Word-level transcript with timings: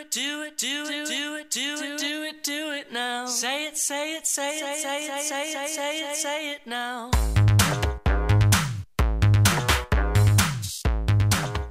it, 0.00 0.10
do 0.10 0.42
it, 0.42 0.56
do 0.56 0.84
it, 0.84 1.06
do 1.06 1.34
it, 1.36 1.50
do 1.50 1.84
it, 1.84 1.98
do 1.98 2.22
it, 2.24 2.42
do 2.42 2.72
it 2.72 2.92
now. 2.92 3.26
Say 3.26 3.66
it, 3.66 3.76
say 3.76 4.16
it, 4.16 4.26
say 4.26 4.58
it, 4.58 4.76
say 4.78 5.06
it, 5.06 5.22
say 5.22 5.50
it, 5.50 5.68
say 5.68 6.00
it, 6.00 6.16
say 6.16 6.52
it 6.52 6.66
now. 6.66 7.10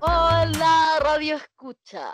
Hola, 0.02 1.00
Radio 1.02 1.38
Escucha. 1.38 2.12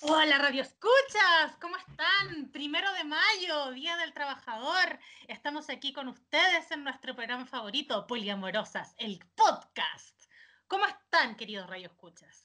Hola, 0.00 0.38
Radio 0.38 0.62
Escuchas, 0.62 1.56
¿cómo 1.60 1.76
están? 1.76 2.50
Primero 2.50 2.92
de 2.92 3.04
mayo, 3.04 3.72
Día 3.72 3.96
del 3.96 4.12
Trabajador. 4.12 4.98
Estamos 5.28 5.68
aquí 5.70 5.92
con 5.92 6.08
ustedes 6.08 6.70
en 6.70 6.84
nuestro 6.84 7.14
programa 7.14 7.46
favorito, 7.46 8.06
Poliamorosas, 8.06 8.94
el 8.98 9.18
podcast. 9.34 10.24
¿Cómo 10.66 10.86
están, 10.86 11.36
queridos 11.36 11.68
Radio 11.68 11.88
Escuchas? 11.88 12.43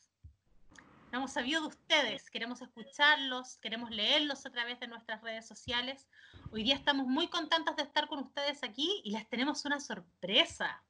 No 1.11 1.17
hemos 1.17 1.31
sabido 1.31 1.61
de 1.61 1.67
ustedes, 1.69 2.29
queremos 2.29 2.61
escucharlos, 2.61 3.57
queremos 3.57 3.89
leerlos 3.89 4.45
a 4.45 4.51
través 4.51 4.79
de 4.79 4.87
nuestras 4.87 5.21
redes 5.23 5.47
sociales. 5.47 6.07
Hoy 6.51 6.61
día 6.61 6.75
estamos 6.75 7.07
muy 7.07 7.27
contentos 7.29 7.75
de 7.75 7.81
estar 7.81 8.07
con 8.07 8.19
ustedes 8.19 8.63
aquí 8.63 9.01
y 9.03 9.11
les 9.11 9.27
tenemos 9.27 9.65
una 9.65 9.79
sorpresa. 9.79 10.83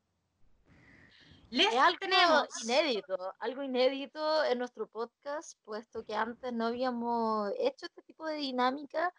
Les 1.49 1.67
Es 1.67 1.79
algo 1.79 1.99
tenemos 1.99 2.63
inédito, 2.63 3.33
algo 3.39 3.63
inédito 3.63 4.43
en 4.43 4.59
nuestro 4.59 4.87
podcast, 4.87 5.57
puesto 5.63 6.03
que 6.05 6.15
antes 6.15 6.51
no 6.51 6.65
habíamos 6.67 7.53
hecho 7.57 7.85
este 7.85 8.01
tipo 8.01 8.27
de 8.27 8.35
dinámica 8.35 9.13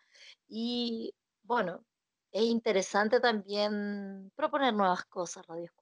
y 0.48 1.14
bueno, 1.42 1.82
es 2.30 2.42
interesante 2.42 3.20
también 3.20 4.30
proponer 4.36 4.74
nuevas 4.74 5.06
cosas, 5.06 5.46
Radio. 5.46 5.72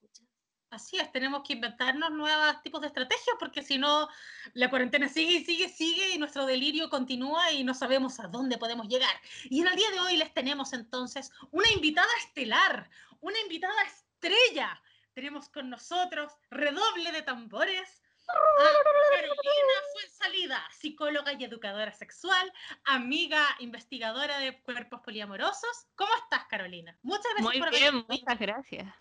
Así 0.70 0.98
es, 0.98 1.10
tenemos 1.12 1.42
que 1.46 1.54
inventarnos 1.54 2.10
nuevos 2.10 2.62
tipos 2.62 2.82
de 2.82 2.88
estrategias 2.88 3.36
porque 3.38 3.62
si 3.62 3.78
no, 3.78 4.08
la 4.52 4.68
cuarentena 4.68 5.08
sigue 5.08 5.38
y 5.38 5.44
sigue, 5.44 5.68
sigue 5.68 6.10
y 6.10 6.18
nuestro 6.18 6.44
delirio 6.44 6.90
continúa 6.90 7.52
y 7.52 7.64
no 7.64 7.72
sabemos 7.72 8.20
a 8.20 8.28
dónde 8.28 8.58
podemos 8.58 8.86
llegar. 8.86 9.14
Y 9.44 9.62
en 9.62 9.68
el 9.68 9.76
día 9.76 9.90
de 9.90 10.00
hoy 10.00 10.16
les 10.18 10.32
tenemos 10.34 10.74
entonces 10.74 11.32
una 11.52 11.70
invitada 11.70 12.08
estelar, 12.18 12.90
una 13.20 13.40
invitada 13.40 13.82
estrella. 13.82 14.80
Tenemos 15.14 15.48
con 15.48 15.70
nosotros, 15.70 16.32
redoble 16.50 17.12
de 17.12 17.22
tambores, 17.22 18.02
a 18.28 19.16
Carolina 19.16 19.74
Fuensalida, 19.94 20.62
psicóloga 20.70 21.32
y 21.32 21.44
educadora 21.44 21.92
sexual, 21.92 22.52
amiga 22.84 23.42
investigadora 23.60 24.38
de 24.38 24.60
cuerpos 24.60 25.00
poliamorosos. 25.00 25.86
¿Cómo 25.94 26.10
estás, 26.22 26.44
Carolina? 26.48 26.96
Muchas 27.02 27.24
gracias 27.36 27.42
Muy 27.42 27.58
por 27.58 27.70
bien, 27.70 27.92
venir. 27.92 28.06
muchas 28.08 28.38
gracias. 28.38 28.94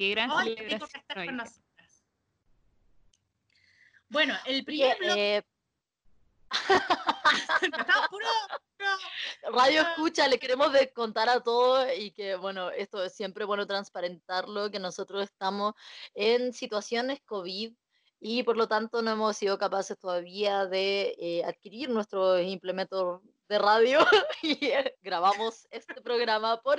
Qué 0.00 0.08
gran 0.12 0.30
rico 0.30 0.62
que 0.64 1.20
hoy. 1.20 1.26
con 1.26 1.36
nosotras. 1.36 2.04
Bueno, 4.08 4.34
el 4.46 4.64
primer 4.64 4.96
bloque 4.96 5.36
eh, 5.36 5.42
estaba 7.60 8.08
puro, 8.08 8.26
puro- 8.78 8.96
Radio. 9.58 9.82
Escucha, 9.82 10.26
le 10.26 10.38
queremos 10.38 10.72
contar 10.94 11.28
a 11.28 11.42
todos 11.42 11.86
y 11.98 12.12
que, 12.12 12.34
bueno, 12.36 12.70
esto 12.70 13.04
es 13.04 13.12
siempre 13.12 13.44
bueno 13.44 13.66
transparentarlo, 13.66 14.70
que 14.70 14.78
nosotros 14.78 15.24
estamos 15.24 15.74
en 16.14 16.54
situaciones 16.54 17.20
COVID 17.26 17.74
y 18.20 18.42
por 18.42 18.56
lo 18.56 18.68
tanto 18.68 19.02
no 19.02 19.10
hemos 19.10 19.36
sido 19.36 19.58
capaces 19.58 19.98
todavía 19.98 20.64
de 20.64 21.14
eh, 21.18 21.44
adquirir 21.44 21.90
nuestros 21.90 22.40
implementos 22.40 23.20
de 23.50 23.58
radio 23.58 23.98
y 24.42 24.64
eh, 24.64 24.96
grabamos 25.02 25.68
este 25.70 26.00
programa 26.00 26.58
por... 26.62 26.78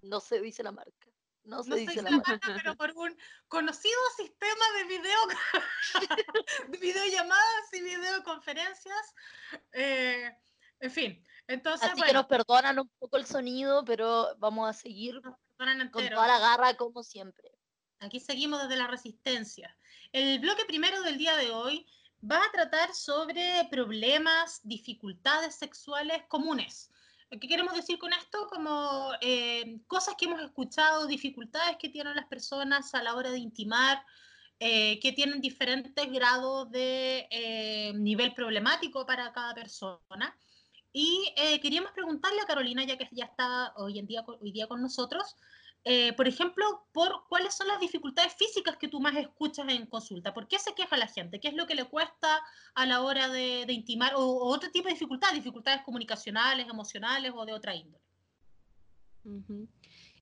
No 0.00 0.18
se 0.18 0.40
dice 0.40 0.64
la 0.64 0.72
marca. 0.72 1.11
No 1.44 1.56
no 1.56 1.62
sé 1.64 1.74
dice 1.74 2.02
la 2.02 2.22
pero 2.62 2.76
por 2.76 2.92
un 2.94 3.16
conocido 3.48 3.98
sistema 4.16 4.64
de 4.76 4.84
video, 4.84 5.18
de 6.68 6.78
videollamadas 6.78 7.72
y 7.72 7.82
videoconferencias. 7.82 9.14
Eh, 9.72 10.30
en 10.78 10.90
fin, 10.90 11.24
entonces, 11.48 11.88
Así 11.88 11.96
que 11.96 12.06
bueno, 12.06 12.20
nos 12.20 12.26
perdonan 12.26 12.78
un 12.78 12.88
poco 12.98 13.16
el 13.16 13.26
sonido, 13.26 13.84
pero 13.84 14.36
vamos 14.38 14.70
a 14.70 14.72
seguir 14.72 15.20
con 15.90 16.08
toda 16.08 16.26
la 16.26 16.38
garra 16.38 16.74
como 16.76 17.02
siempre. 17.02 17.50
Aquí 17.98 18.20
seguimos 18.20 18.62
desde 18.62 18.76
la 18.76 18.86
resistencia. 18.86 19.76
El 20.12 20.40
bloque 20.40 20.64
primero 20.64 21.02
del 21.02 21.18
día 21.18 21.36
de 21.36 21.50
hoy 21.50 21.86
va 22.28 22.38
a 22.38 22.50
tratar 22.52 22.94
sobre 22.94 23.66
problemas, 23.70 24.60
dificultades 24.62 25.56
sexuales 25.56 26.22
comunes. 26.28 26.90
¿Qué 27.40 27.48
queremos 27.48 27.74
decir 27.74 27.98
con 27.98 28.12
esto? 28.12 28.46
Como 28.48 29.10
eh, 29.22 29.78
cosas 29.86 30.14
que 30.18 30.26
hemos 30.26 30.42
escuchado, 30.42 31.06
dificultades 31.06 31.78
que 31.78 31.88
tienen 31.88 32.14
las 32.14 32.26
personas 32.26 32.94
a 32.94 33.02
la 33.02 33.14
hora 33.14 33.30
de 33.30 33.38
intimar, 33.38 34.04
eh, 34.60 35.00
que 35.00 35.12
tienen 35.12 35.40
diferentes 35.40 36.12
grados 36.12 36.70
de 36.70 37.26
eh, 37.30 37.92
nivel 37.94 38.34
problemático 38.34 39.06
para 39.06 39.32
cada 39.32 39.54
persona. 39.54 40.36
Y 40.92 41.32
eh, 41.36 41.58
queríamos 41.60 41.92
preguntarle 41.92 42.42
a 42.42 42.46
Carolina, 42.46 42.84
ya 42.84 42.98
que 42.98 43.08
ya 43.12 43.24
está 43.24 43.72
hoy 43.76 43.98
en 43.98 44.06
día, 44.06 44.22
hoy 44.26 44.52
día 44.52 44.66
con 44.66 44.82
nosotros, 44.82 45.36
eh, 45.84 46.12
por 46.12 46.28
ejemplo, 46.28 46.64
por 46.92 47.24
cuáles 47.28 47.54
son 47.54 47.66
las 47.66 47.80
dificultades 47.80 48.34
físicas 48.34 48.76
que 48.76 48.88
tú 48.88 49.00
más 49.00 49.16
escuchas 49.16 49.66
en 49.68 49.86
consulta. 49.86 50.32
¿Por 50.32 50.46
qué 50.46 50.58
se 50.58 50.74
queja 50.74 50.96
la 50.96 51.08
gente? 51.08 51.40
¿Qué 51.40 51.48
es 51.48 51.54
lo 51.54 51.66
que 51.66 51.74
le 51.74 51.84
cuesta 51.84 52.40
a 52.74 52.86
la 52.86 53.02
hora 53.02 53.28
de, 53.28 53.64
de 53.66 53.72
intimar? 53.72 54.14
O, 54.14 54.20
o 54.20 54.46
otro 54.46 54.70
tipo 54.70 54.86
de 54.86 54.94
dificultades, 54.94 55.34
dificultades 55.34 55.82
comunicacionales, 55.82 56.68
emocionales 56.68 57.32
o 57.34 57.44
de 57.44 57.52
otra 57.52 57.74
índole. 57.74 58.02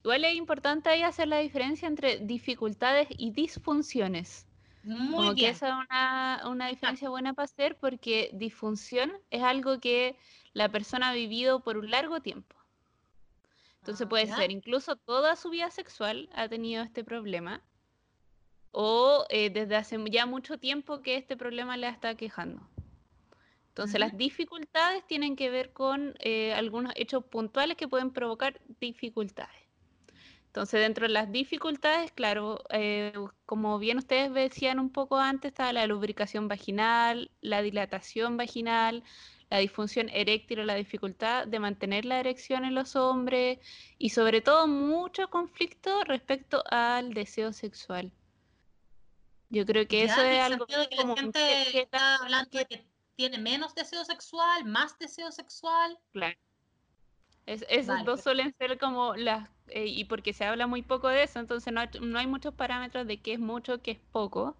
Igual 0.03 0.25
es 0.25 0.35
importante 0.35 0.89
ahí 0.89 1.03
hacer 1.03 1.27
la 1.27 1.37
diferencia 1.37 1.87
entre 1.87 2.17
dificultades 2.19 3.07
y 3.17 3.31
disfunciones. 3.31 4.47
Muy 4.83 5.11
Como 5.11 5.29
que 5.29 5.41
bien. 5.41 5.51
esa 5.51 5.67
es 5.69 5.73
una, 5.87 6.43
una 6.49 6.67
diferencia 6.67 7.09
buena 7.09 7.33
para 7.33 7.45
hacer 7.45 7.77
porque 7.77 8.31
disfunción 8.33 9.11
es 9.29 9.43
algo 9.43 9.79
que 9.79 10.17
la 10.53 10.69
persona 10.69 11.09
ha 11.09 11.13
vivido 11.13 11.59
por 11.59 11.77
un 11.77 11.91
largo 11.91 12.19
tiempo. 12.21 12.55
Entonces 13.81 14.05
Ah, 14.05 14.09
puede 14.09 14.27
ya. 14.27 14.35
ser 14.35 14.51
incluso 14.51 14.95
toda 14.95 15.35
su 15.35 15.49
vida 15.49 15.69
sexual 15.71 16.29
ha 16.33 16.47
tenido 16.47 16.83
este 16.83 17.03
problema 17.03 17.61
o 18.71 19.25
eh, 19.29 19.49
desde 19.49 19.75
hace 19.75 19.97
ya 20.09 20.25
mucho 20.25 20.57
tiempo 20.57 21.01
que 21.01 21.15
este 21.15 21.35
problema 21.35 21.77
le 21.77 21.89
está 21.89 22.15
quejando. 22.15 22.61
Entonces 23.69 23.99
las 23.99 24.17
dificultades 24.17 25.05
tienen 25.07 25.35
que 25.35 25.49
ver 25.49 25.71
con 25.73 26.15
eh, 26.19 26.53
algunos 26.53 26.93
hechos 26.95 27.23
puntuales 27.25 27.77
que 27.77 27.87
pueden 27.87 28.11
provocar 28.11 28.61
dificultades. 28.79 29.55
Entonces 30.47 30.81
dentro 30.81 31.07
de 31.07 31.13
las 31.13 31.31
dificultades, 31.31 32.11
claro, 32.11 32.61
eh, 32.69 33.13
como 33.45 33.79
bien 33.79 33.97
ustedes 33.97 34.33
decían 34.33 34.79
un 34.79 34.91
poco 34.91 35.17
antes, 35.17 35.51
está 35.51 35.71
la 35.71 35.87
lubricación 35.87 36.49
vaginal, 36.49 37.31
la 37.39 37.61
dilatación 37.61 38.35
vaginal, 38.35 39.03
la 39.51 39.57
disfunción 39.57 40.07
eréctil 40.09 40.61
o 40.61 40.63
la 40.63 40.75
dificultad 40.75 41.45
de 41.45 41.59
mantener 41.59 42.05
la 42.05 42.21
erección 42.21 42.63
en 42.63 42.73
los 42.73 42.95
hombres 42.95 43.59
y 43.97 44.09
sobre 44.09 44.39
todo 44.39 44.65
mucho 44.65 45.29
conflicto 45.29 46.05
respecto 46.05 46.63
al 46.71 47.13
deseo 47.13 47.51
sexual. 47.51 48.13
Yo 49.49 49.65
creo 49.65 49.85
que 49.85 50.05
Ya, 50.05 50.13
eso 50.13 50.21
es 50.23 50.39
algo 50.39 50.65
de 50.65 50.87
que 50.87 50.95
la 50.95 51.15
gente 51.17 51.39
que- 51.65 51.71
que 51.73 51.79
está 51.81 52.15
hablando 52.15 52.57
de 52.57 52.65
que 52.65 52.87
tiene 53.17 53.37
menos 53.39 53.75
deseo 53.75 54.05
sexual, 54.05 54.63
más 54.63 54.97
deseo 54.97 55.29
sexual. 55.33 55.99
Claro. 56.13 56.37
Es- 57.45 57.65
esos 57.67 57.87
Vale, 57.87 58.05
dos 58.05 58.21
suelen 58.21 58.55
ser 58.57 58.77
como 58.77 59.15
las, 59.15 59.49
eh, 59.67 59.85
y 59.85 60.05
porque 60.05 60.31
se 60.31 60.45
habla 60.45 60.65
muy 60.65 60.81
poco 60.81 61.09
de 61.09 61.23
eso, 61.23 61.39
entonces 61.39 61.73
no 61.73 61.81
hay, 61.81 61.89
no 61.99 62.17
hay 62.17 62.27
muchos 62.27 62.53
parámetros 62.53 63.05
de 63.05 63.17
qué 63.21 63.33
es 63.33 63.39
mucho, 63.39 63.81
qué 63.81 63.91
es 63.91 63.99
poco. 64.13 64.55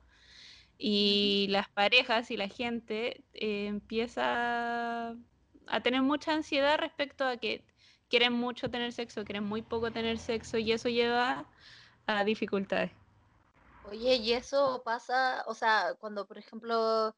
Y 0.83 1.45
las 1.49 1.69
parejas 1.69 2.31
y 2.31 2.37
la 2.37 2.47
gente 2.47 3.23
eh, 3.33 3.67
empieza 3.67 5.11
a 5.11 5.81
tener 5.83 6.01
mucha 6.01 6.33
ansiedad 6.33 6.79
respecto 6.79 7.23
a 7.23 7.37
que 7.37 7.63
quieren 8.09 8.33
mucho 8.33 8.69
tener 8.71 8.91
sexo, 8.91 9.23
quieren 9.23 9.43
muy 9.43 9.61
poco 9.61 9.91
tener 9.91 10.17
sexo, 10.17 10.57
y 10.57 10.71
eso 10.71 10.89
lleva 10.89 11.45
a 12.07 12.23
dificultades. 12.23 12.91
Oye, 13.83 14.15
y 14.15 14.33
eso 14.33 14.81
pasa, 14.83 15.43
o 15.47 15.53
sea, 15.53 15.95
cuando 15.99 16.25
por 16.25 16.39
ejemplo 16.39 17.15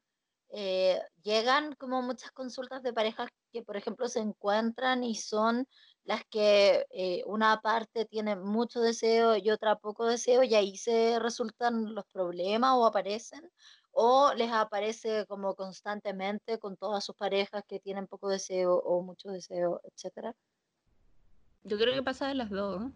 eh, 0.50 1.00
llegan 1.22 1.74
como 1.76 2.02
muchas 2.02 2.32
consultas 2.32 2.82
de 2.82 2.92
parejas 2.92 3.30
que 3.52 3.62
por 3.62 3.76
ejemplo 3.76 4.08
se 4.08 4.20
encuentran 4.20 5.04
y 5.04 5.14
son 5.14 5.66
las 6.04 6.22
que 6.30 6.86
eh, 6.90 7.22
una 7.26 7.60
parte 7.60 8.04
tiene 8.04 8.36
mucho 8.36 8.80
deseo 8.80 9.36
y 9.36 9.50
otra 9.50 9.76
poco 9.76 10.06
deseo 10.06 10.42
y 10.42 10.54
ahí 10.54 10.76
se 10.76 11.18
resultan 11.18 11.94
los 11.94 12.04
problemas 12.12 12.72
o 12.74 12.86
aparecen, 12.86 13.50
o 13.92 14.32
les 14.34 14.50
aparece 14.52 15.24
como 15.26 15.54
constantemente 15.54 16.58
con 16.58 16.76
todas 16.76 17.04
sus 17.04 17.14
parejas 17.16 17.62
que 17.66 17.80
tienen 17.80 18.06
poco 18.06 18.28
deseo 18.28 18.74
o 18.76 19.02
mucho 19.02 19.28
deseo, 19.30 19.80
etcétera. 19.84 20.34
Yo 21.62 21.78
creo 21.78 21.94
que 21.94 22.02
pasa 22.02 22.28
de 22.28 22.34
las 22.34 22.50
dos. 22.50 22.82
¿eh? 22.82 22.90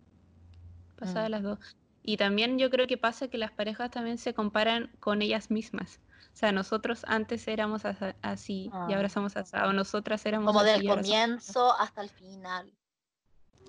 Pasa 0.97 1.23
de 1.23 1.29
Mm. 1.29 1.33
las 1.33 1.43
dos. 1.43 1.59
Y 2.03 2.17
también 2.17 2.59
yo 2.59 2.71
creo 2.71 2.87
que 2.87 2.99
pasa 2.99 3.29
que 3.29 3.39
las 3.39 3.53
parejas 3.53 3.91
también 3.91 4.19
se 4.19 4.35
comparan 4.35 4.91
con 5.01 5.23
ellas 5.23 5.51
mismas. 5.51 6.01
O 6.35 6.37
sea, 6.39 6.53
nosotros 6.53 7.05
antes 7.09 7.47
éramos 7.49 7.83
así 8.23 8.65
y 8.65 8.71
Ah. 8.73 8.97
ahora 8.97 9.09
somos 9.09 9.37
así. 9.37 9.57
O 9.57 9.73
nosotras 9.73 10.25
éramos 10.27 10.47
Como 10.47 10.61
así 10.61 10.73
del 10.73 10.85
y 10.85 10.89
comienzo 10.89 11.73
hasta 11.79 12.03
el 12.03 12.11
final. 12.11 12.73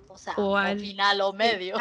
O 0.08 0.18
sea, 0.18 0.34
O 0.36 0.52
o 0.52 0.56
al- 0.56 0.80
final 0.80 1.20
o 1.20 1.32
medio. 1.32 1.76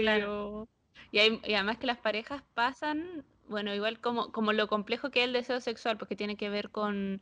Claro. 0.00 0.68
Y, 1.10 1.18
hay- 1.18 1.40
y 1.44 1.54
además 1.54 1.78
que 1.78 1.86
las 1.86 1.98
parejas 1.98 2.42
pasan, 2.54 3.24
bueno, 3.48 3.74
igual 3.74 4.00
como, 4.00 4.32
como 4.32 4.52
lo 4.52 4.68
complejo 4.68 5.10
que 5.10 5.20
es 5.20 5.26
el 5.26 5.32
deseo 5.32 5.60
sexual, 5.60 5.98
porque 5.98 6.16
tiene 6.16 6.36
que 6.36 6.48
ver 6.48 6.70
con 6.70 7.20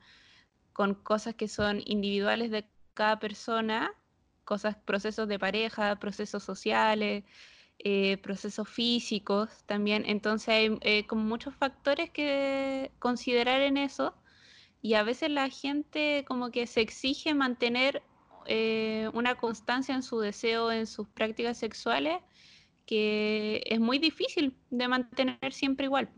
con 0.73 0.94
cosas 0.94 1.35
que 1.35 1.49
son 1.49 1.82
individuales 1.85 2.50
de 2.50 2.65
cada 2.94 3.19
persona, 3.19 3.93
cosas, 4.44 4.77
procesos 4.77 5.29
de 5.29 5.38
pareja, 5.38 5.97
procesos 5.97 6.43
sociales, 6.44 7.25
eh, 7.81 8.17
procesos 8.19 8.69
físicos 8.69 9.50
también. 9.67 10.05
Entonces 10.06 10.49
hay 10.49 10.79
eh, 10.82 11.06
como 11.06 11.25
muchos 11.25 11.55
factores 11.56 12.11
que 12.11 12.93
considerar 12.99 13.61
en 13.62 13.77
eso 13.77 14.15
y 14.81 14.94
a 14.94 15.03
veces 15.03 15.31
la 15.31 15.50
gente 15.50 16.25
como 16.27 16.50
que 16.50 16.67
se 16.67 16.81
exige 16.81 17.35
mantener 17.35 18.03
eh, 18.47 19.11
una 19.15 19.35
constancia 19.37 19.95
en 19.95 20.03
su 20.03 20.21
deseo, 20.21 20.71
en 20.73 20.87
sus 20.87 21.09
prácticas 21.09 21.59
sexuales, 21.59 22.21
que 22.87 23.63
es 23.67 23.81
muy 23.81 23.99
difícil 23.99 24.57
de 24.71 24.89
mantener 24.89 25.53
siempre 25.53 25.87
igual. 25.87 26.11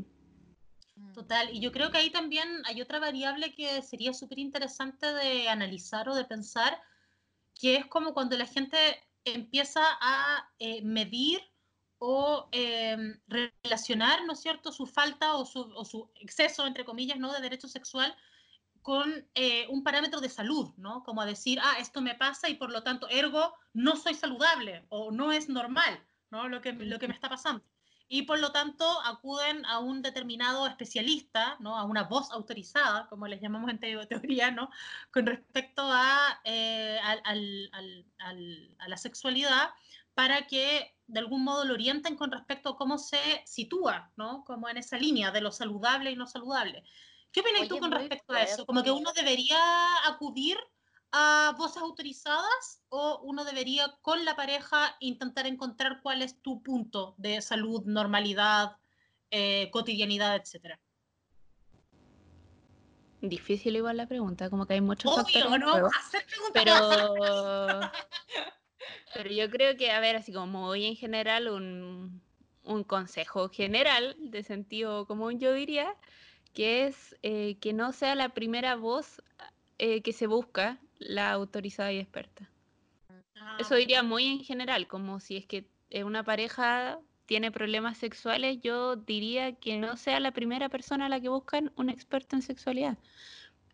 Total, 1.14 1.54
y 1.54 1.60
yo 1.60 1.72
creo 1.72 1.90
que 1.90 1.98
ahí 1.98 2.10
también 2.10 2.48
hay 2.64 2.80
otra 2.80 2.98
variable 2.98 3.54
que 3.54 3.82
sería 3.82 4.14
súper 4.14 4.38
interesante 4.38 5.12
de 5.12 5.48
analizar 5.48 6.08
o 6.08 6.14
de 6.14 6.24
pensar, 6.24 6.80
que 7.54 7.76
es 7.76 7.86
como 7.86 8.14
cuando 8.14 8.36
la 8.36 8.46
gente 8.46 8.78
empieza 9.24 9.82
a 10.00 10.50
medir 10.82 11.40
o 11.98 12.48
em, 12.50 13.20
relacionar, 13.28 14.24
¿no 14.24 14.32
es 14.32 14.40
cierto?, 14.40 14.72
su 14.72 14.86
falta 14.86 15.36
o 15.36 15.44
su, 15.44 16.10
exceso, 16.16 16.66
entre 16.66 16.84
comillas, 16.84 17.18
¿no?, 17.18 17.32
de 17.32 17.40
derecho 17.40 17.68
sexual 17.68 18.16
con 18.82 19.26
eh, 19.34 19.66
un 19.68 19.84
parámetro 19.84 20.20
de 20.20 20.28
salud, 20.28 20.70
¿no? 20.76 21.02
Como 21.04 21.24
decir, 21.24 21.58
ah, 21.62 21.76
esto 21.78 22.02
me 22.02 22.14
pasa 22.14 22.48
y 22.48 22.54
por 22.54 22.70
lo 22.70 22.82
tanto, 22.82 23.08
ergo, 23.08 23.54
no 23.72 23.96
soy 23.96 24.14
saludable 24.14 24.84
o 24.88 25.12
no 25.12 25.32
es 25.32 25.48
normal, 25.48 26.04
¿no? 26.30 26.48
Lo 26.48 26.60
que, 26.60 26.72
lo 26.72 26.98
que 26.98 27.08
me 27.08 27.14
está 27.14 27.28
pasando. 27.28 27.64
Y 28.08 28.22
por 28.22 28.40
lo 28.40 28.52
tanto, 28.52 28.84
acuden 29.06 29.64
a 29.64 29.78
un 29.78 30.02
determinado 30.02 30.66
especialista, 30.66 31.56
¿no? 31.60 31.78
A 31.78 31.84
una 31.84 32.02
voz 32.02 32.30
autorizada, 32.30 33.06
como 33.08 33.26
les 33.26 33.40
llamamos 33.40 33.70
en 33.70 33.78
teoría, 33.78 34.50
¿no? 34.50 34.68
Con 35.12 35.26
respecto 35.26 35.82
a, 35.82 36.40
eh, 36.44 36.98
a 37.00 38.88
la 38.88 38.96
sexualidad, 38.96 39.70
para 40.14 40.46
que 40.46 40.94
de 41.06 41.20
algún 41.20 41.44
modo 41.44 41.64
lo 41.64 41.74
orienten 41.74 42.16
con 42.16 42.30
respecto 42.30 42.70
a 42.70 42.76
cómo 42.76 42.98
se 42.98 43.42
sitúa, 43.46 44.10
¿no? 44.16 44.44
Como 44.44 44.68
en 44.68 44.76
esa 44.76 44.98
línea 44.98 45.30
de 45.30 45.40
lo 45.40 45.52
saludable 45.52 46.10
y 46.10 46.16
no 46.16 46.26
saludable. 46.26 46.84
¿Qué 47.32 47.40
opinas 47.40 47.68
tú 47.68 47.78
con 47.78 47.90
respecto 47.90 48.32
a 48.32 48.42
eso? 48.42 48.66
¿Como 48.66 48.82
que 48.82 48.90
uno 48.90 49.12
debería 49.12 49.58
acudir 50.06 50.56
a 51.12 51.54
voces 51.58 51.82
autorizadas 51.82 52.82
o 52.88 53.20
uno 53.22 53.44
debería 53.44 53.98
con 54.02 54.24
la 54.24 54.36
pareja 54.36 54.96
intentar 55.00 55.46
encontrar 55.46 56.00
cuál 56.02 56.22
es 56.22 56.40
tu 56.40 56.62
punto 56.62 57.14
de 57.18 57.42
salud, 57.42 57.82
normalidad, 57.84 58.76
eh, 59.30 59.70
cotidianidad, 59.70 60.36
etcétera? 60.36 60.80
Difícil 63.20 63.76
igual 63.76 63.96
la 63.96 64.06
pregunta, 64.06 64.50
como 64.50 64.66
que 64.66 64.74
hay 64.74 64.80
muchos 64.80 65.16
Obvio, 65.16 65.58
¿no? 65.58 65.86
Hacer 65.86 66.26
pero 66.52 67.14
Pero 69.14 69.30
yo 69.30 69.50
creo 69.50 69.76
que, 69.76 69.90
a 69.90 70.00
ver, 70.00 70.16
así 70.16 70.32
como 70.32 70.66
hoy 70.66 70.86
en 70.86 70.96
general, 70.96 71.48
un, 71.48 72.22
consejo 72.86 73.48
general 73.48 74.16
de 74.18 74.42
sentido 74.42 75.06
común, 75.06 75.38
yo 75.38 75.52
diría, 75.52 75.94
que 76.52 76.86
es 76.86 77.16
eh, 77.22 77.56
que 77.60 77.72
no 77.72 77.92
sea 77.92 78.14
la 78.14 78.30
primera 78.30 78.76
voz 78.76 79.22
eh, 79.78 80.02
que 80.02 80.12
se 80.12 80.26
busca 80.26 80.78
la 80.98 81.30
autorizada 81.32 81.92
y 81.92 81.98
experta. 81.98 82.48
Eso 83.58 83.74
ah. 83.74 83.76
diría 83.76 84.02
muy 84.02 84.26
en 84.26 84.44
general, 84.44 84.86
como 84.86 85.20
si 85.20 85.36
es 85.36 85.46
que 85.46 85.66
una 86.04 86.24
pareja 86.24 86.98
tiene 87.26 87.50
problemas 87.50 87.98
sexuales, 87.98 88.60
yo 88.60 88.96
diría 88.96 89.54
que 89.54 89.78
no 89.78 89.96
sea 89.96 90.20
la 90.20 90.32
primera 90.32 90.68
persona 90.68 91.06
a 91.06 91.08
la 91.08 91.20
que 91.20 91.28
buscan 91.28 91.72
un 91.76 91.88
experto 91.88 92.36
en 92.36 92.42
sexualidad. 92.42 92.98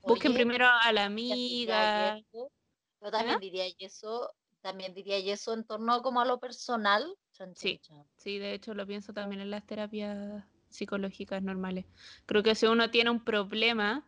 Busquen 0.02 0.34
primero 0.34 0.66
a 0.66 0.92
la 0.92 1.04
amiga. 1.04 2.18
Yo 2.32 3.10
también 3.10 3.36
¿Ah? 3.36 3.38
diría 3.40 3.64
eso, 3.78 4.32
también 4.60 4.94
diría 4.94 5.18
y 5.18 5.30
eso 5.30 5.54
en 5.54 5.64
torno 5.64 6.02
como 6.02 6.20
a 6.20 6.24
lo 6.24 6.38
personal. 6.38 7.04
sí, 7.54 7.80
sí, 8.16 8.38
de 8.38 8.54
hecho 8.54 8.74
lo 8.74 8.86
pienso 8.86 9.12
también 9.12 9.40
en 9.40 9.50
las 9.50 9.64
terapias 9.66 10.44
psicológicas 10.70 11.42
normales. 11.42 11.86
Creo 12.26 12.42
que 12.42 12.54
si 12.54 12.66
uno 12.66 12.90
tiene 12.90 13.10
un 13.10 13.24
problema, 13.24 14.06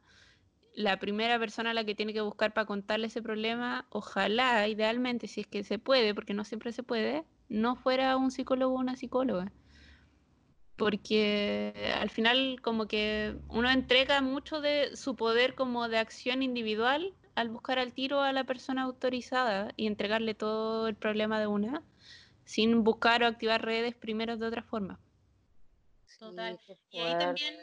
la 0.75 0.99
primera 0.99 1.39
persona 1.39 1.71
a 1.71 1.75
la 1.75 1.85
que 1.85 1.95
tiene 1.95 2.13
que 2.13 2.21
buscar 2.21 2.53
para 2.53 2.67
contarle 2.67 3.09
ese 3.09 3.23
problema, 3.23 3.87
ojalá, 3.91 4.67
idealmente, 4.69 5.27
si 5.27 5.43
es 5.43 5.47
que 5.47 5.65
se 5.65 5.79
puede, 5.79 6.15
porque 6.15 6.35
no 6.35 6.45
siempre 6.45 6.73
se 6.73 6.83
puede, 6.83 7.25
no 7.49 7.77
fuera 7.77 8.17
un 8.17 8.31
psicólogo 8.31 8.75
o 8.75 8.79
una 8.79 8.97
psicóloga. 8.97 9.53
Porque 10.77 11.93
al 12.01 12.09
final 12.09 12.61
como 12.63 12.87
que 12.87 13.37
uno 13.49 13.71
entrega 13.71 14.23
mucho 14.23 14.61
de 14.61 14.97
su 14.97 15.15
poder 15.15 15.55
como 15.55 15.89
de 15.89 15.99
acción 15.99 16.43
individual 16.43 17.15
al 17.35 17.51
buscar 17.51 17.79
al 17.79 17.93
tiro 17.93 18.23
a 18.23 18.33
la 18.33 18.45
persona 18.45 18.83
autorizada 18.83 19.73
y 19.77 19.87
entregarle 19.87 20.35
todo 20.35 20.89
el 20.89 20.95
problema 20.95 21.39
de 21.39 21.47
una, 21.47 21.83
sin 22.45 22.83
buscar 22.83 23.23
o 23.23 23.27
activar 23.27 23.63
redes 23.65 23.95
primero 23.95 24.37
de 24.37 24.47
otra 24.47 24.63
forma. 24.63 24.99
Total. 26.21 26.61
y 26.91 26.99
ahí 26.99 27.19
también, 27.19 27.55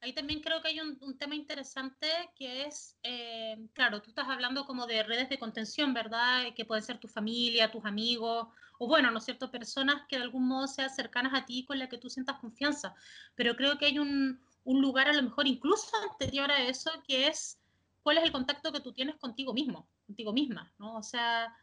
ahí 0.00 0.12
también 0.14 0.40
creo 0.40 0.62
que 0.62 0.68
hay 0.68 0.80
un, 0.80 1.18
tema 1.18 1.34
interesante 1.34 2.08
que 2.34 2.64
es, 2.64 2.96
eh, 3.02 3.56
claro, 3.74 4.00
tú 4.00 4.08
estás 4.08 4.26
hablando 4.26 4.64
como 4.64 4.86
de 4.86 5.02
redes 5.02 5.28
de 5.28 5.38
contención, 5.38 5.92
¿verdad? 5.92 6.46
Que 6.56 6.64
pueden 6.64 6.82
ser 6.82 6.98
tu 6.98 7.08
familia, 7.08 7.70
tus 7.70 7.84
amigos, 7.84 8.48
o 8.78 8.86
bueno, 8.86 9.10
¿no 9.10 9.18
es 9.18 9.24
cierto? 9.24 9.50
Personas 9.50 10.02
que 10.08 10.16
de 10.16 10.22
algún 10.22 10.48
modo 10.48 10.66
sean 10.66 10.88
cercanas 10.88 11.34
a 11.34 11.44
ti 11.44 11.64
con 11.66 11.78
las 11.78 11.90
que 11.90 11.98
tú 11.98 12.08
sientas 12.08 12.40
confianza. 12.40 12.94
Pero 13.34 13.54
creo 13.54 13.76
que 13.76 13.84
hay 13.84 13.98
un, 13.98 14.40
un 14.64 14.80
lugar 14.80 15.08
a 15.08 15.12
lo 15.12 15.22
mejor 15.22 15.46
incluso 15.46 15.94
anterior 16.10 16.50
a 16.50 16.62
eso 16.62 16.90
que 17.06 17.26
es 17.26 17.60
cuál 18.02 18.16
es 18.16 18.24
el 18.24 18.32
contacto 18.32 18.72
que 18.72 18.80
tú 18.80 18.92
tienes 18.92 19.16
contigo 19.16 19.52
mismo, 19.52 19.86
contigo 20.06 20.32
misma, 20.32 20.72
¿no? 20.78 20.96
O 20.96 21.02
sea, 21.02 21.54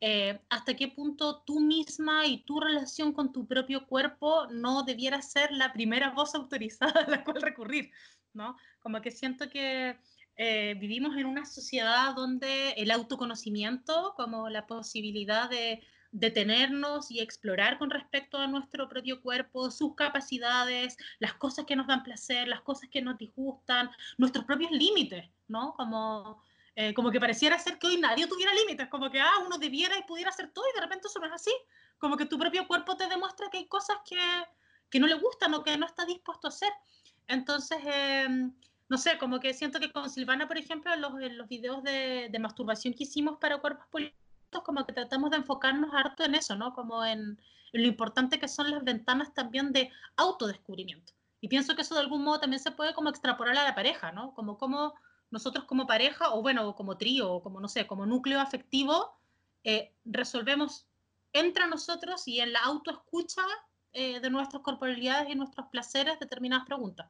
eh, 0.00 0.40
hasta 0.50 0.74
qué 0.74 0.88
punto 0.88 1.42
tú 1.46 1.60
misma 1.60 2.26
y 2.26 2.44
tu 2.44 2.60
relación 2.60 3.12
con 3.12 3.32
tu 3.32 3.46
propio 3.46 3.86
cuerpo 3.86 4.46
no 4.50 4.82
debiera 4.82 5.22
ser 5.22 5.50
la 5.52 5.72
primera 5.72 6.10
voz 6.10 6.34
autorizada 6.34 7.00
a 7.00 7.10
la 7.10 7.24
cual 7.24 7.40
recurrir, 7.40 7.90
¿no? 8.34 8.56
Como 8.80 9.00
que 9.00 9.10
siento 9.10 9.48
que 9.48 9.98
eh, 10.36 10.74
vivimos 10.78 11.16
en 11.16 11.26
una 11.26 11.46
sociedad 11.46 12.14
donde 12.14 12.72
el 12.72 12.90
autoconocimiento, 12.90 14.12
como 14.16 14.50
la 14.50 14.66
posibilidad 14.66 15.48
de 15.48 15.82
detenernos 16.12 17.10
y 17.10 17.20
explorar 17.20 17.78
con 17.78 17.90
respecto 17.90 18.38
a 18.38 18.46
nuestro 18.46 18.88
propio 18.88 19.20
cuerpo, 19.22 19.70
sus 19.70 19.94
capacidades, 19.94 20.96
las 21.18 21.34
cosas 21.34 21.64
que 21.64 21.76
nos 21.76 21.86
dan 21.86 22.02
placer, 22.02 22.48
las 22.48 22.60
cosas 22.62 22.88
que 22.90 23.02
nos 23.02 23.18
disgustan, 23.18 23.90
nuestros 24.18 24.44
propios 24.44 24.70
límites, 24.72 25.30
¿no? 25.48 25.74
Como, 25.74 26.42
eh, 26.76 26.94
como 26.94 27.10
que 27.10 27.18
pareciera 27.18 27.58
ser 27.58 27.78
que 27.78 27.88
hoy 27.88 27.96
nadie 27.96 28.26
tuviera 28.28 28.54
límites, 28.54 28.88
como 28.88 29.10
que 29.10 29.20
ah, 29.20 29.38
uno 29.44 29.58
debiera 29.58 29.98
y 29.98 30.02
pudiera 30.04 30.30
hacer 30.30 30.52
todo 30.52 30.64
y 30.70 30.74
de 30.74 30.82
repente 30.82 31.08
eso 31.08 31.18
no 31.18 31.26
es 31.26 31.32
así, 31.32 31.52
como 31.98 32.16
que 32.16 32.26
tu 32.26 32.38
propio 32.38 32.68
cuerpo 32.68 32.96
te 32.96 33.08
demuestra 33.08 33.48
que 33.50 33.58
hay 33.58 33.66
cosas 33.66 33.96
que, 34.08 34.18
que 34.90 35.00
no 35.00 35.06
le 35.06 35.14
gustan 35.14 35.54
o 35.54 35.64
que 35.64 35.76
no 35.76 35.86
está 35.86 36.04
dispuesto 36.04 36.46
a 36.46 36.50
hacer. 36.50 36.72
Entonces, 37.26 37.78
em, 37.84 38.52
no 38.88 38.98
sé, 38.98 39.18
como 39.18 39.40
que 39.40 39.54
siento 39.54 39.80
que 39.80 39.90
con 39.90 40.08
Silvana, 40.08 40.46
por 40.46 40.58
ejemplo, 40.58 40.92
en 40.92 41.00
los, 41.00 41.20
en 41.20 41.36
los 41.36 41.48
videos 41.48 41.82
de, 41.82 42.28
de 42.30 42.38
masturbación 42.38 42.94
que 42.94 43.04
hicimos 43.04 43.38
para 43.38 43.58
cuerpos 43.58 43.86
políticos, 43.90 44.20
como 44.64 44.84
que 44.86 44.92
tratamos 44.92 45.30
de 45.30 45.38
enfocarnos 45.38 45.92
harto 45.92 46.24
en 46.24 46.34
eso, 46.34 46.54
¿no? 46.56 46.72
Como 46.72 47.04
en, 47.04 47.38
lo 47.72 47.86
importante 47.86 48.38
que 48.38 48.48
son 48.48 48.70
las 48.70 48.84
ventanas 48.84 49.34
también 49.34 49.72
de 49.72 49.90
autodescubrimiento. 50.16 51.12
Y 51.40 51.48
pienso 51.48 51.74
que 51.74 51.82
eso 51.82 51.94
de 51.94 52.00
algún 52.00 52.24
modo 52.24 52.40
también 52.40 52.60
se 52.60 52.70
puede 52.70 52.94
como 52.94 53.10
extrapolar 53.10 53.56
a 53.56 53.64
la 53.64 53.74
pareja, 53.74 54.12
¿no? 54.12 54.34
Como 54.34 54.56
como 54.56 54.94
nosotros 55.30 55.64
como 55.64 55.86
pareja, 55.86 56.32
o 56.32 56.42
bueno, 56.42 56.74
como 56.74 56.96
trío, 56.96 57.32
o 57.32 57.42
como, 57.42 57.60
no 57.60 57.68
sé, 57.68 57.86
como 57.86 58.06
núcleo 58.06 58.40
afectivo, 58.40 59.18
eh, 59.64 59.92
resolvemos 60.04 60.86
entre 61.32 61.66
nosotros 61.66 62.26
y 62.28 62.40
en 62.40 62.52
la 62.52 62.60
autoescucha 62.60 63.42
eh, 63.92 64.20
de 64.20 64.30
nuestras 64.30 64.62
corporalidades 64.62 65.28
y 65.30 65.34
nuestros 65.34 65.66
placeres 65.68 66.18
determinadas 66.20 66.66
preguntas. 66.66 67.08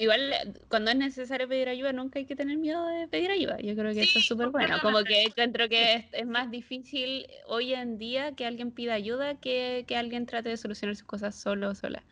Igual 0.00 0.32
cuando 0.68 0.90
es 0.92 0.96
necesario 0.96 1.46
pedir 1.46 1.68
ayuda 1.68 1.92
nunca 1.92 2.18
hay 2.18 2.24
que 2.24 2.34
tener 2.34 2.56
miedo 2.56 2.86
de 2.86 3.06
pedir 3.06 3.30
ayuda. 3.30 3.58
Yo 3.60 3.76
creo 3.76 3.92
que 3.92 4.00
eso 4.00 4.18
es 4.18 4.26
súper 4.26 4.48
bueno. 4.48 4.78
Como 4.80 5.04
que 5.04 5.24
encuentro 5.24 5.68
que 5.68 6.08
es, 6.10 6.26
más 6.26 6.50
difícil 6.50 7.26
hoy 7.46 7.74
en 7.74 7.98
día 7.98 8.32
que 8.34 8.46
alguien 8.46 8.70
pida 8.70 8.94
ayuda 8.94 9.34
que, 9.34 9.84
que 9.86 9.96
alguien 9.96 10.24
trate 10.24 10.48
de 10.48 10.56
solucionar 10.56 10.96
sus 10.96 11.06
cosas 11.06 11.34
solo 11.34 11.68
o 11.68 11.74
sola. 11.74 12.02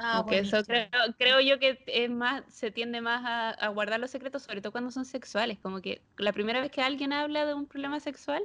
Ah, 0.00 0.24
eso 0.30 0.62
creo, 0.64 0.88
creo, 1.18 1.40
yo 1.40 1.58
que 1.58 1.82
es 1.86 2.08
más, 2.08 2.44
se 2.48 2.70
tiende 2.70 3.00
más 3.00 3.56
a, 3.58 3.68
guardar 3.70 3.98
los 3.98 4.10
secretos, 4.10 4.44
sobre 4.44 4.60
todo 4.60 4.70
cuando 4.70 4.92
son 4.92 5.04
sexuales. 5.04 5.58
Como 5.58 5.80
que 5.80 6.02
la 6.16 6.32
primera 6.32 6.60
vez 6.60 6.70
que 6.70 6.82
alguien 6.82 7.12
habla 7.12 7.44
de 7.44 7.54
un 7.54 7.66
problema 7.66 7.98
sexual, 7.98 8.44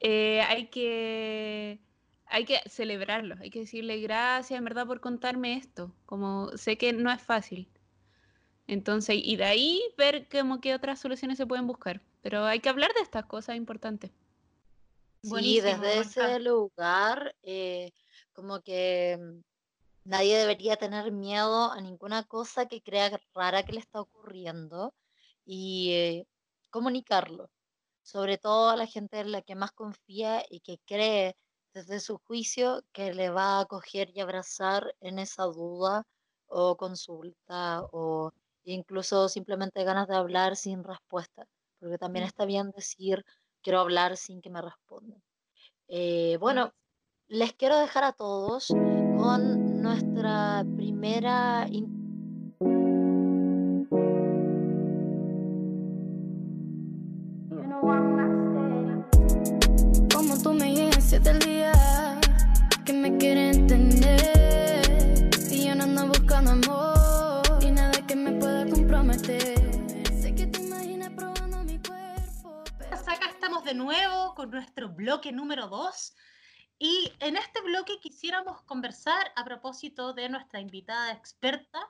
eh, 0.00 0.40
hay 0.42 0.68
que 0.68 1.80
hay 2.26 2.44
que 2.44 2.60
celebrarlo, 2.66 3.36
hay 3.40 3.50
que 3.50 3.60
decirle 3.60 4.00
gracias 4.00 4.58
en 4.58 4.64
verdad 4.64 4.86
por 4.86 5.00
contarme 5.00 5.54
esto, 5.56 5.92
como 6.06 6.50
sé 6.56 6.78
que 6.78 6.92
no 6.92 7.10
es 7.10 7.20
fácil. 7.20 7.68
Entonces, 8.68 9.16
y 9.20 9.36
de 9.36 9.44
ahí 9.44 9.82
ver 9.96 10.28
como 10.28 10.60
qué 10.60 10.74
otras 10.74 11.00
soluciones 11.00 11.38
se 11.38 11.46
pueden 11.46 11.66
buscar. 11.66 12.02
Pero 12.22 12.44
hay 12.44 12.60
que 12.60 12.68
hablar 12.68 12.92
de 12.94 13.00
estas 13.00 13.24
cosas 13.24 13.56
importantes. 13.56 14.10
Sí, 15.22 15.60
desde 15.60 16.00
ese 16.00 16.38
lugar, 16.38 17.34
eh, 17.42 17.90
como 18.34 18.60
que 18.60 19.40
nadie 20.08 20.38
debería 20.38 20.76
tener 20.76 21.12
miedo 21.12 21.70
a 21.70 21.80
ninguna 21.82 22.24
cosa 22.24 22.66
que 22.66 22.82
crea 22.82 23.20
rara 23.34 23.62
que 23.62 23.72
le 23.72 23.80
está 23.80 24.00
ocurriendo 24.00 24.94
y 25.44 25.92
eh, 25.92 26.26
comunicarlo, 26.70 27.50
sobre 28.02 28.38
todo 28.38 28.70
a 28.70 28.76
la 28.76 28.86
gente 28.86 29.20
en 29.20 29.32
la 29.32 29.42
que 29.42 29.54
más 29.54 29.70
confía 29.72 30.42
y 30.48 30.60
que 30.60 30.78
cree 30.86 31.36
desde 31.74 32.00
su 32.00 32.16
juicio 32.18 32.82
que 32.92 33.12
le 33.12 33.28
va 33.28 33.58
a 33.58 33.60
acoger 33.60 34.10
y 34.14 34.20
abrazar 34.20 34.94
en 35.00 35.18
esa 35.18 35.44
duda 35.44 36.06
o 36.46 36.76
consulta 36.78 37.82
o 37.92 38.32
incluso 38.64 39.28
simplemente 39.28 39.84
ganas 39.84 40.08
de 40.08 40.16
hablar 40.16 40.56
sin 40.56 40.84
respuesta, 40.84 41.46
porque 41.78 41.98
también 41.98 42.24
está 42.24 42.46
bien 42.46 42.70
decir 42.70 43.26
quiero 43.62 43.80
hablar 43.80 44.16
sin 44.16 44.40
que 44.40 44.48
me 44.48 44.62
respondan. 44.62 45.22
Eh, 45.88 46.38
bueno, 46.40 46.72
les 47.26 47.52
quiero 47.52 47.78
dejar 47.78 48.04
a 48.04 48.12
todos 48.12 48.68
con 48.68 49.67
nuestra 49.78 50.64
primera... 50.76 51.66
Como 60.14 60.42
tú 60.42 60.52
me 60.52 60.74
llegas 60.74 61.04
siete 61.04 61.30
el 61.30 61.38
día, 61.38 61.72
que 62.84 62.92
me 62.92 63.16
quiere 63.16 63.50
entender. 63.50 65.30
Y 65.50 65.66
yo 65.66 65.74
no 65.74 65.84
ando 65.84 66.08
buscando 66.08 66.50
amor, 66.52 67.42
y 67.60 67.70
nada 67.70 67.92
que 68.06 68.16
me 68.16 68.32
pueda 68.32 68.68
comprometer. 68.68 69.54
Sé 70.20 70.34
que 70.34 70.46
te 70.46 70.60
imaginas 70.60 71.10
probando 71.10 71.62
mi 71.64 71.78
cuerpo. 71.78 72.64
Acá 72.90 73.30
estamos 73.30 73.64
de 73.64 73.74
nuevo 73.74 74.34
con 74.34 74.50
nuestro 74.50 74.88
bloque 74.88 75.32
número 75.32 75.68
2 75.68 76.14
y 76.78 77.12
en 77.20 77.36
este 77.36 77.60
bloque 77.62 77.98
quisiéramos 78.00 78.62
conversar 78.62 79.32
a 79.36 79.44
propósito 79.44 80.12
de 80.12 80.28
nuestra 80.28 80.60
invitada 80.60 81.12
experta 81.12 81.80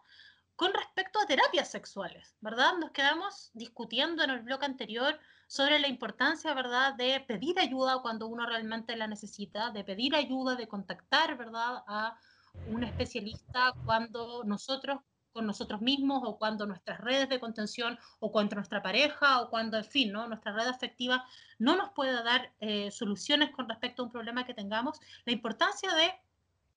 con 0.57 0.73
respecto 0.73 1.21
a 1.21 1.27
terapias 1.27 1.71
sexuales, 1.71 2.37
¿verdad? 2.41 2.73
Nos 2.79 2.91
quedamos 2.91 3.51
discutiendo 3.55 4.25
en 4.25 4.31
el 4.31 4.41
bloque 4.41 4.67
anterior 4.67 5.21
sobre 5.47 5.79
la 5.79 5.89
importancia, 5.89 6.53
¿verdad?, 6.53 6.95
de 6.95 7.21
pedir 7.21 7.61
ayuda 7.61 8.03
cuando 8.03 8.27
uno 8.27 8.45
realmente 8.45 8.97
la 8.97 9.07
necesita, 9.07 9.71
de 9.71 9.85
pedir 9.85 10.17
ayuda, 10.17 10.57
de 10.57 10.67
contactar, 10.67 11.37
¿verdad?, 11.37 11.85
a 11.87 12.19
un 12.67 12.83
especialista 12.83 13.73
cuando 13.85 14.43
nosotros 14.45 15.01
con 15.33 15.47
nosotros 15.47 15.81
mismos 15.81 16.23
o 16.25 16.39
cuando 16.39 16.67
nuestras 16.67 17.01
redes 17.01 17.29
de 17.29 17.41
contención 17.41 17.99
o 18.21 18.33
cuando 18.33 18.57
nuestra 18.57 18.83
pareja 18.83 19.41
o 19.41 19.51
cuando, 19.51 19.77
en 19.77 19.85
fin, 19.85 20.13
¿no? 20.13 20.27
nuestra 20.29 20.53
red 20.53 20.67
afectiva 20.67 21.25
no 21.59 21.77
nos 21.77 21.91
pueda 21.91 22.23
dar 22.23 22.53
eh, 22.61 22.91
soluciones 22.91 23.51
con 23.51 23.69
respecto 23.69 24.03
a 24.03 24.07
un 24.07 24.13
problema 24.13 24.47
que 24.47 24.55
tengamos, 24.55 25.01
la 25.25 25.33
importancia 25.33 25.95
de 25.95 26.13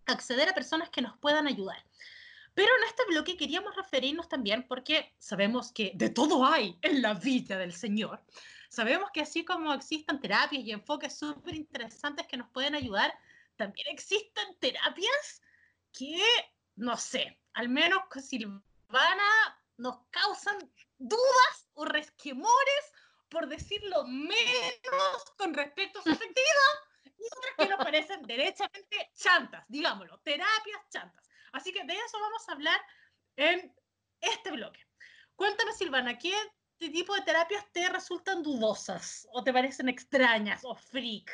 acceder 0.05 0.49
a 0.49 0.53
personas 0.53 0.89
que 0.89 1.01
nos 1.01 1.17
puedan 1.17 1.47
ayudar. 1.47 1.83
Pero 2.53 2.69
en 2.77 2.87
este 2.87 3.03
bloque 3.07 3.37
queríamos 3.37 3.75
referirnos 3.75 4.27
también, 4.27 4.67
porque 4.67 5.13
sabemos 5.17 5.71
que 5.71 5.93
de 5.95 6.09
todo 6.09 6.45
hay 6.45 6.77
en 6.81 7.01
la 7.01 7.13
vida 7.13 7.57
del 7.57 7.73
Señor, 7.73 8.21
sabemos 8.69 9.09
que 9.11 9.21
así 9.21 9.45
como 9.45 9.73
existen 9.73 10.19
terapias 10.19 10.63
y 10.63 10.71
enfoques 10.71 11.17
súper 11.17 11.55
interesantes 11.55 12.27
que 12.27 12.37
nos 12.37 12.49
pueden 12.49 12.75
ayudar, 12.75 13.13
también 13.55 13.87
existen 13.89 14.55
terapias 14.59 15.41
que, 15.93 16.21
no 16.75 16.97
sé, 16.97 17.40
al 17.53 17.69
menos 17.69 17.99
con 18.09 18.21
Silvana 18.21 19.61
nos 19.77 19.97
causan 20.09 20.57
dudas 20.97 21.67
o 21.73 21.85
resquemores, 21.85 22.93
por 23.29 23.47
decirlo 23.47 24.03
menos, 24.05 25.23
con 25.37 25.53
respecto 25.53 25.99
a 25.99 26.03
su 26.03 26.11
efectividad, 26.11 26.73
y 27.05 27.23
otras 27.25 27.53
que 27.57 27.65
nos 27.67 27.77
parecen 27.85 28.21
derechamente 28.23 29.11
chantas, 29.15 29.65
digámoslo, 29.67 30.19
terapias 30.19 30.81
chantas. 30.89 31.29
Así 31.51 31.71
que 31.71 31.83
de 31.83 31.93
eso 31.93 32.19
vamos 32.19 32.47
a 32.47 32.51
hablar 32.53 32.81
en 33.37 33.75
este 34.19 34.51
bloque. 34.51 34.85
Cuéntame, 35.35 35.73
Silvana, 35.73 36.17
¿qué 36.17 36.33
tipo 36.77 37.15
de 37.15 37.21
terapias 37.21 37.65
te 37.71 37.89
resultan 37.89 38.43
dudosas 38.43 39.27
o 39.31 39.43
te 39.43 39.53
parecen 39.53 39.89
extrañas 39.89 40.61
o 40.63 40.75
freak? 40.75 41.31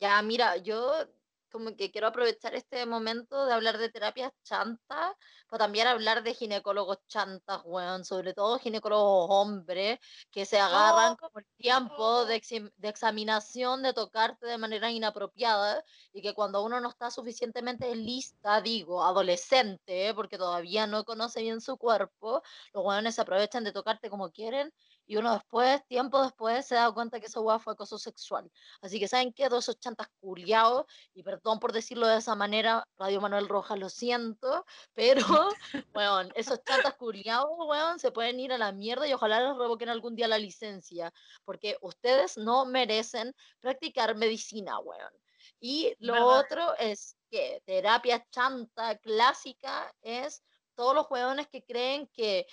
Ya, 0.00 0.20
mira, 0.22 0.56
yo 0.56 1.06
como 1.50 1.74
que 1.76 1.90
quiero 1.90 2.08
aprovechar 2.08 2.54
este 2.54 2.86
momento 2.86 3.46
de 3.46 3.52
hablar 3.54 3.78
de 3.78 3.90
terapias 3.90 4.32
chantas, 4.42 5.12
pero 5.48 5.58
también 5.58 5.86
hablar 5.86 6.22
de 6.22 6.34
ginecólogos 6.34 6.98
chantas, 7.08 7.62
weón, 7.64 8.04
sobre 8.04 8.34
todo 8.34 8.58
ginecólogos 8.58 9.28
hombres 9.30 9.98
que 10.30 10.44
se 10.46 10.58
agarran 10.58 11.14
Oh, 11.14 11.16
como 11.16 11.38
el 11.38 11.46
tiempo 11.56 12.24
de, 12.26 12.40
de 12.76 12.88
examinación, 12.88 13.82
de 13.82 13.92
tocarte 13.92 14.46
de 14.46 14.58
manera 14.58 14.90
inapropiada 14.90 15.84
y 16.12 16.22
que 16.22 16.34
cuando 16.34 16.64
uno 16.64 16.80
no 16.80 16.88
está 16.90 17.10
suficientemente 17.10 17.94
lista, 17.94 18.60
digo, 18.60 19.02
adolescente, 19.04 20.12
porque 20.14 20.38
todavía 20.38 20.86
no 20.86 21.04
conoce 21.04 21.42
bien 21.42 21.60
su 21.60 21.76
cuerpo, 21.78 22.42
los 22.72 22.84
weones 22.84 23.14
se 23.14 23.22
aprovechan 23.22 23.64
de 23.64 23.72
tocarte 23.72 24.10
como 24.10 24.30
quieren 24.30 24.72
y 25.06 25.16
uno 25.16 25.32
después, 25.32 25.86
tiempo 25.86 26.22
después, 26.22 26.66
se 26.66 26.74
da 26.74 26.92
cuenta 26.92 27.20
que 27.20 27.26
esa 27.26 27.40
weá 27.40 27.58
fue 27.58 27.74
acoso 27.74 27.98
sexual. 27.98 28.50
Así 28.80 28.98
que, 28.98 29.06
¿saben 29.08 29.32
qué? 29.32 29.48
Todos 29.48 29.64
esos 29.64 29.78
chantas 29.78 30.08
culiados, 30.20 30.86
y 31.14 31.22
perdón 31.22 31.60
por 31.60 31.72
decirlo 31.72 32.06
de 32.06 32.18
esa 32.18 32.34
manera, 32.34 32.84
Radio 32.98 33.20
Manuel 33.20 33.48
Rojas, 33.48 33.78
lo 33.78 33.88
siento, 33.88 34.66
pero, 34.94 35.48
weón, 35.94 36.32
esos 36.34 36.62
chantas 36.64 36.94
culiados, 36.94 37.50
weón, 37.58 37.98
se 37.98 38.10
pueden 38.10 38.40
ir 38.40 38.52
a 38.52 38.58
la 38.58 38.72
mierda 38.72 39.06
y 39.06 39.12
ojalá 39.12 39.40
les 39.40 39.56
revoquen 39.56 39.88
algún 39.88 40.16
día 40.16 40.28
la 40.28 40.38
licencia, 40.38 41.12
porque 41.44 41.76
ustedes 41.80 42.36
no 42.36 42.66
merecen 42.66 43.34
practicar 43.60 44.16
medicina, 44.16 44.78
weón. 44.80 45.12
Y 45.60 45.94
lo 46.00 46.12
¿Verdad? 46.12 46.40
otro 46.40 46.76
es 46.78 47.16
que 47.30 47.62
terapia 47.64 48.26
chanta 48.30 48.98
clásica 48.98 49.92
es 50.02 50.42
todos 50.74 50.94
los 50.94 51.10
weones 51.10 51.48
que 51.48 51.64
creen 51.64 52.06
que 52.08 52.46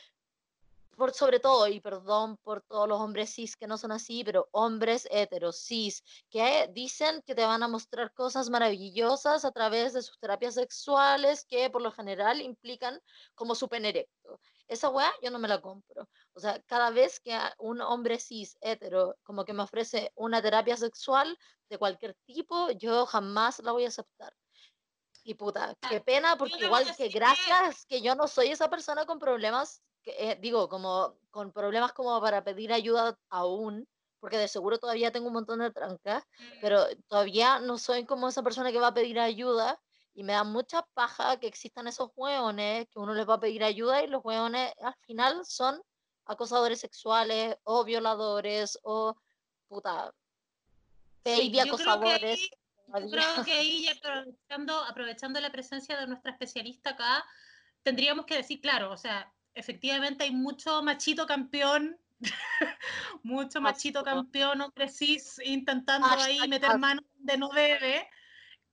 por 0.95 1.13
sobre 1.13 1.39
todo, 1.39 1.67
y 1.67 1.79
perdón 1.79 2.37
por 2.37 2.61
todos 2.61 2.87
los 2.87 2.99
hombres 2.99 3.33
cis 3.33 3.55
que 3.55 3.67
no 3.67 3.77
son 3.77 3.91
así, 3.91 4.23
pero 4.23 4.47
hombres 4.51 5.07
heteros 5.11 5.57
cis 5.57 6.03
que 6.29 6.69
dicen 6.73 7.21
que 7.23 7.35
te 7.35 7.45
van 7.45 7.63
a 7.63 7.67
mostrar 7.67 8.13
cosas 8.13 8.49
maravillosas 8.49 9.45
a 9.45 9.51
través 9.51 9.93
de 9.93 10.01
sus 10.01 10.19
terapias 10.19 10.55
sexuales 10.55 11.45
que 11.45 11.69
por 11.69 11.81
lo 11.81 11.91
general 11.91 12.41
implican 12.41 12.99
como 13.35 13.55
su 13.55 13.67
pene 13.69 13.89
erecto. 13.89 14.39
Esa 14.67 14.89
weá 14.89 15.11
yo 15.21 15.29
no 15.31 15.39
me 15.39 15.47
la 15.47 15.61
compro. 15.61 16.09
O 16.33 16.39
sea, 16.39 16.61
cada 16.63 16.89
vez 16.89 17.19
que 17.19 17.37
un 17.59 17.81
hombre 17.81 18.19
cis 18.19 18.57
hetero 18.61 19.15
como 19.23 19.45
que 19.45 19.53
me 19.53 19.63
ofrece 19.63 20.11
una 20.15 20.41
terapia 20.41 20.77
sexual 20.77 21.37
de 21.69 21.77
cualquier 21.77 22.15
tipo, 22.25 22.71
yo 22.71 23.05
jamás 23.05 23.59
la 23.59 23.71
voy 23.71 23.85
a 23.85 23.89
aceptar. 23.89 24.33
Y 25.23 25.35
puta, 25.35 25.75
qué 25.89 26.01
pena, 26.01 26.37
porque 26.37 26.65
igual 26.65 26.85
que 26.97 27.07
gracias 27.07 27.85
que 27.85 28.01
yo 28.01 28.13
no 28.15 28.27
soy 28.27 28.49
esa 28.49 28.69
persona 28.69 29.05
con 29.05 29.19
problemas, 29.19 29.81
que, 30.03 30.11
eh, 30.19 30.37
digo, 30.41 30.67
como 30.67 31.15
con 31.31 31.51
problemas 31.53 31.93
como 31.93 32.19
para 32.19 32.43
pedir 32.43 32.73
ayuda 32.73 33.17
aún, 33.29 33.87
porque 34.19 34.37
de 34.37 34.47
seguro 34.47 34.77
todavía 34.77 35.11
tengo 35.11 35.27
un 35.27 35.33
montón 35.33 35.59
de 35.59 35.71
trancas, 35.71 36.23
pero 36.61 36.85
todavía 37.07 37.59
no 37.59 37.77
soy 37.77 38.05
como 38.05 38.27
esa 38.27 38.43
persona 38.43 38.71
que 38.71 38.79
va 38.79 38.87
a 38.87 38.93
pedir 38.93 39.19
ayuda 39.19 39.79
y 40.13 40.23
me 40.23 40.33
da 40.33 40.43
mucha 40.43 40.83
paja 40.93 41.39
que 41.39 41.47
existan 41.47 41.87
esos 41.87 42.11
hueones 42.15 42.87
que 42.89 42.99
uno 42.99 43.13
les 43.13 43.27
va 43.27 43.35
a 43.35 43.39
pedir 43.39 43.63
ayuda 43.63 44.03
y 44.03 44.07
los 44.07 44.23
hueones 44.23 44.73
al 44.81 44.95
final 45.01 45.45
son 45.45 45.81
acosadores 46.25 46.79
sexuales 46.79 47.57
o 47.63 47.83
violadores 47.83 48.79
o 48.83 49.15
puta 49.67 50.13
baby 51.25 51.59
acosadores. 51.59 52.49
Yo 52.87 53.09
creo 53.09 53.43
que 53.45 53.53
ahí, 53.53 53.87
aprovechando, 53.87 54.83
aprovechando 54.83 55.39
la 55.39 55.51
presencia 55.51 55.99
de 55.99 56.07
nuestra 56.07 56.31
especialista 56.31 56.91
acá, 56.91 57.25
tendríamos 57.81 58.25
que 58.25 58.37
decir, 58.37 58.61
claro, 58.61 58.91
o 58.91 58.97
sea, 58.97 59.31
efectivamente 59.55 60.23
hay 60.23 60.31
mucho 60.31 60.81
machito 60.83 61.25
campeón, 61.25 61.97
mucho 63.23 63.61
machito 63.61 64.03
campeón, 64.03 64.61
hombre 64.61 64.89
cis, 64.89 65.39
intentando 65.43 66.07
ahí 66.07 66.47
meter 66.47 66.77
mano 66.77 67.01
donde 67.15 67.37
no 67.37 67.49
debe, 67.49 68.07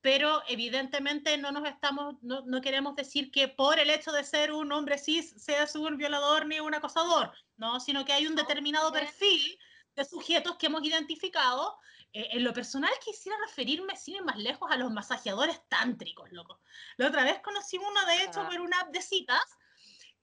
pero 0.00 0.42
evidentemente 0.48 1.36
no 1.36 1.52
nos 1.52 1.68
estamos, 1.68 2.14
no, 2.22 2.42
no 2.46 2.60
queremos 2.60 2.96
decir 2.96 3.30
que 3.30 3.48
por 3.48 3.78
el 3.78 3.90
hecho 3.90 4.12
de 4.12 4.24
ser 4.24 4.52
un 4.52 4.72
hombre 4.72 4.98
cis 4.98 5.34
seas 5.36 5.74
un 5.74 5.96
violador 5.96 6.46
ni 6.46 6.60
un 6.60 6.74
acosador, 6.74 7.32
¿no? 7.56 7.80
Sino 7.80 8.04
que 8.04 8.12
hay 8.12 8.26
un 8.26 8.34
determinado 8.34 8.92
perfil 8.92 9.58
de 9.96 10.04
sujetos 10.04 10.56
que 10.56 10.66
hemos 10.66 10.84
identificado 10.84 11.76
eh, 12.12 12.28
en 12.32 12.44
lo 12.44 12.52
personal 12.52 12.90
quisiera 13.04 13.38
referirme, 13.46 13.96
sin 13.96 14.16
ir 14.16 14.22
más 14.24 14.36
lejos, 14.36 14.70
a 14.70 14.76
los 14.76 14.90
masajeadores 14.90 15.60
tántricos, 15.68 16.30
loco. 16.32 16.60
La 16.96 17.08
otra 17.08 17.24
vez 17.24 17.40
conocí 17.40 17.78
uno, 17.78 18.06
de 18.06 18.24
hecho, 18.24 18.40
Ah. 18.40 18.48
por 18.48 18.60
una 18.60 18.80
app 18.80 18.90
de 18.90 19.02
citas, 19.02 19.44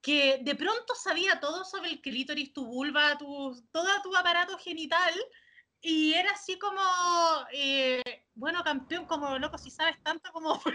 que 0.00 0.38
de 0.42 0.54
pronto 0.54 0.94
sabía 0.94 1.40
todo 1.40 1.64
sobre 1.64 1.90
el 1.90 2.00
clítoris, 2.00 2.52
tu 2.52 2.66
vulva, 2.66 3.18
tu, 3.18 3.60
todo 3.72 3.88
tu 4.02 4.14
aparato 4.16 4.56
genital, 4.58 5.14
y 5.80 6.14
era 6.14 6.32
así 6.32 6.58
como, 6.58 6.80
eh, 7.52 8.26
bueno, 8.34 8.62
campeón, 8.64 9.06
como 9.06 9.38
loco, 9.38 9.58
si 9.58 9.70
sabes 9.70 10.02
tanto 10.02 10.30
como... 10.32 10.60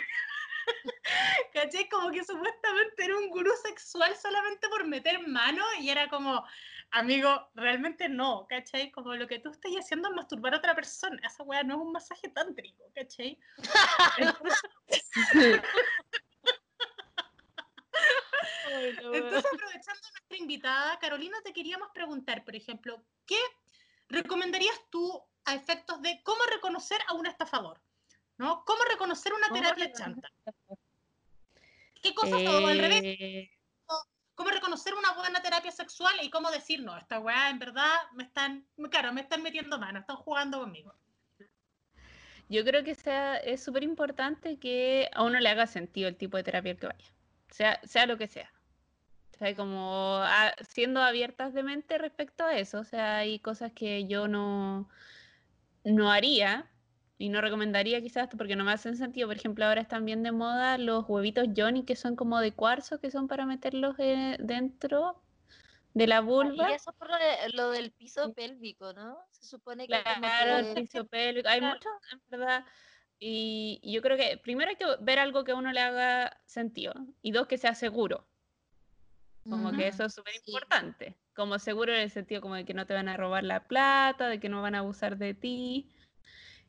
¿Cachai? 1.53 1.89
Como 1.89 2.09
que 2.11 2.23
supuestamente 2.23 3.03
era 3.03 3.17
un 3.17 3.29
gurú 3.29 3.51
sexual 3.63 4.15
solamente 4.15 4.69
por 4.69 4.85
meter 4.85 5.19
mano 5.27 5.63
y 5.79 5.89
era 5.89 6.07
como, 6.07 6.45
amigo, 6.93 7.49
realmente 7.55 8.07
no, 8.07 8.47
¿cachai? 8.47 8.91
Como 8.91 9.13
lo 9.15 9.27
que 9.27 9.39
tú 9.39 9.49
estás 9.49 9.71
haciendo 9.73 10.09
es 10.09 10.15
masturbar 10.15 10.53
a 10.53 10.57
otra 10.57 10.75
persona. 10.75 11.19
Esa 11.25 11.43
weá 11.43 11.63
no 11.63 11.75
es 11.75 11.81
un 11.81 11.91
masaje 11.91 12.29
tántrico, 12.29 12.83
¿cachai? 12.95 13.37
Entonces, 18.71 19.45
aprovechando 19.45 20.07
nuestra 20.11 20.37
invitada, 20.37 20.99
Carolina, 20.99 21.37
te 21.43 21.53
queríamos 21.53 21.89
preguntar, 21.93 22.43
por 22.43 22.55
ejemplo, 22.55 23.03
¿qué 23.25 23.39
recomendarías 24.09 24.79
tú 24.89 25.23
a 25.45 25.55
efectos 25.55 26.01
de 26.01 26.21
cómo 26.23 26.43
reconocer 26.51 27.01
a 27.07 27.13
un 27.13 27.25
estafador? 27.25 27.81
¿No? 28.37 28.63
¿Cómo 28.65 28.83
reconocer 28.89 29.33
una 29.33 29.49
terapia 29.49 29.91
chanta? 29.91 30.31
¿Qué 32.01 32.13
cosas, 32.13 32.41
o 32.41 32.67
al 32.67 32.79
revés, 32.79 33.01
Eh, 33.03 33.51
cómo 34.35 34.49
reconocer 34.49 34.93
una 34.93 35.13
buena 35.13 35.41
terapia 35.41 35.71
sexual 35.71 36.13
y 36.21 36.29
cómo 36.29 36.49
decir, 36.51 36.81
no, 36.83 36.97
esta 36.97 37.19
weá 37.19 37.49
en 37.49 37.59
verdad 37.59 37.93
me 38.13 38.23
están, 38.23 38.65
claro, 38.89 39.13
me 39.13 39.21
están 39.21 39.41
metiendo 39.43 39.79
mano, 39.79 39.99
están 39.99 40.17
jugando 40.17 40.59
conmigo. 40.59 40.93
Yo 42.49 42.63
creo 42.63 42.83
que 42.83 42.93
sea, 42.95 43.37
es 43.37 43.63
súper 43.63 43.83
importante 43.83 44.57
que 44.57 45.09
a 45.13 45.23
uno 45.23 45.39
le 45.39 45.49
haga 45.49 45.65
sentido 45.65 46.09
el 46.09 46.17
tipo 46.17 46.37
de 46.37 46.43
terapia 46.43 46.73
al 46.73 46.77
que 46.77 46.87
vaya, 46.87 47.11
sea, 47.49 47.79
sea 47.83 48.05
lo 48.05 48.17
que 48.17 48.27
sea. 48.27 48.51
O 49.33 49.37
sea, 49.37 49.55
como 49.55 50.17
a- 50.21 50.53
siendo 50.61 51.01
abiertas 51.01 51.53
de 51.53 51.63
mente 51.63 51.97
respecto 51.97 52.45
a 52.45 52.55
eso. 52.55 52.79
O 52.79 52.83
sea, 52.83 53.17
hay 53.17 53.39
cosas 53.39 53.71
que 53.71 54.05
yo 54.05 54.27
no, 54.27 54.87
no 55.83 56.11
haría 56.11 56.69
y 57.17 57.29
no 57.29 57.41
recomendaría 57.41 58.01
quizás 58.01 58.27
porque 58.35 58.55
no 58.55 58.63
me 58.63 58.71
hacen 58.71 58.95
sentido. 58.97 59.27
Por 59.27 59.37
ejemplo, 59.37 59.65
ahora 59.65 59.81
están 59.81 60.05
bien 60.05 60.23
de 60.23 60.31
moda 60.31 60.77
los 60.77 61.05
huevitos 61.07 61.47
Johnny 61.55 61.83
que 61.83 61.95
son 61.95 62.15
como 62.15 62.39
de 62.39 62.53
cuarzo, 62.53 62.99
que 62.99 63.11
son 63.11 63.27
para 63.27 63.45
meterlos 63.45 63.95
eh, 63.99 64.37
dentro 64.39 65.21
de 65.93 66.07
la 66.07 66.21
vulva. 66.21 66.69
Y 66.69 66.73
eso 66.73 66.91
por 66.93 67.09
lo, 67.09 67.15
de- 67.17 67.49
lo 67.53 67.69
del 67.71 67.91
piso 67.91 68.33
pélvico, 68.33 68.93
¿no? 68.93 69.17
Se 69.31 69.45
supone 69.45 69.87
que 69.87 70.01
Claro, 70.03 70.57
el 70.57 70.73
piso 70.73 71.05
pélvico. 71.07 71.49
Hay 71.49 71.59
Claro. 71.59 71.75
muchos, 71.75 71.91
en 72.11 72.21
verdad. 72.29 72.65
Y 73.19 73.79
yo 73.83 74.01
creo 74.01 74.17
que 74.17 74.37
primero 74.37 74.69
hay 74.69 74.75
que 74.75 74.85
ver 74.99 75.19
algo 75.19 75.43
que 75.43 75.51
a 75.51 75.55
uno 75.55 75.71
le 75.71 75.79
haga 75.79 76.41
sentido. 76.45 76.93
Y 77.21 77.31
dos, 77.31 77.47
que 77.47 77.57
sea 77.57 77.75
seguro. 77.75 78.27
Como 79.43 79.71
que 79.71 79.87
eso 79.87 80.05
es 80.05 80.13
súper 80.13 80.33
sí. 80.33 80.51
importante. 80.51 81.15
Como 81.35 81.59
seguro 81.59 81.93
en 81.93 81.99
el 82.01 82.09
sentido 82.09 82.41
como 82.41 82.55
de 82.55 82.65
que 82.65 82.73
no 82.73 82.85
te 82.85 82.93
van 82.93 83.07
a 83.07 83.17
robar 83.17 83.43
la 83.43 83.67
plata, 83.67 84.27
de 84.27 84.39
que 84.39 84.49
no 84.49 84.61
van 84.61 84.75
a 84.75 84.79
abusar 84.79 85.17
de 85.17 85.33
ti. 85.33 85.92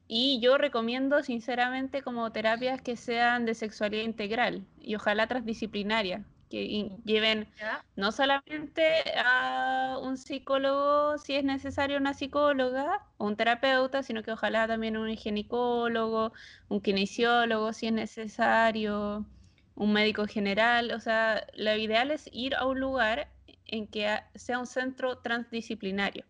Y 0.06 0.40
yo 0.40 0.58
recomiendo 0.58 1.22
sinceramente 1.22 2.02
como 2.02 2.30
terapias 2.32 2.82
que 2.82 2.96
sean 2.96 3.44
de 3.46 3.54
sexualidad 3.54 4.04
integral 4.04 4.66
y 4.78 4.94
ojalá 4.96 5.26
transdisciplinaria, 5.28 6.26
que 6.50 6.62
in- 6.64 7.02
lleven 7.04 7.48
no 7.96 8.12
solamente 8.12 9.02
a 9.16 9.98
un 10.02 10.16
psicólogo, 10.18 11.16
si 11.18 11.34
es 11.36 11.44
necesario 11.44 11.96
una 11.98 12.12
psicóloga 12.14 13.06
o 13.16 13.26
un 13.26 13.36
terapeuta, 13.36 14.02
sino 14.02 14.22
que 14.22 14.32
ojalá 14.32 14.66
también 14.68 14.96
un 14.96 15.14
ginecólogo, 15.16 16.32
un 16.68 16.80
kinesiólogo, 16.82 17.72
si 17.72 17.86
es 17.86 17.92
necesario, 17.92 19.26
un 19.74 19.92
médico 19.92 20.26
general. 20.26 20.90
O 20.92 21.00
sea, 21.00 21.46
lo 21.54 21.74
ideal 21.76 22.10
es 22.10 22.28
ir 22.32 22.54
a 22.56 22.66
un 22.66 22.80
lugar 22.80 23.32
en 23.66 23.86
que 23.88 24.20
sea 24.34 24.58
un 24.58 24.66
centro 24.66 25.18
transdisciplinario. 25.18 26.24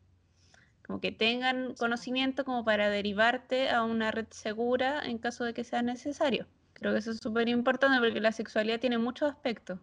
Como 0.86 1.00
que 1.00 1.12
tengan 1.12 1.74
conocimiento 1.74 2.44
como 2.44 2.64
para 2.64 2.90
derivarte 2.90 3.70
a 3.70 3.84
una 3.84 4.10
red 4.10 4.26
segura 4.30 5.02
en 5.04 5.18
caso 5.18 5.44
de 5.44 5.54
que 5.54 5.64
sea 5.64 5.82
necesario. 5.82 6.46
Creo 6.74 6.92
que 6.92 6.98
eso 6.98 7.12
es 7.12 7.18
súper 7.18 7.48
importante 7.48 7.98
porque 7.98 8.20
la 8.20 8.32
sexualidad 8.32 8.80
tiene 8.80 8.98
muchos 8.98 9.30
aspectos. 9.30 9.78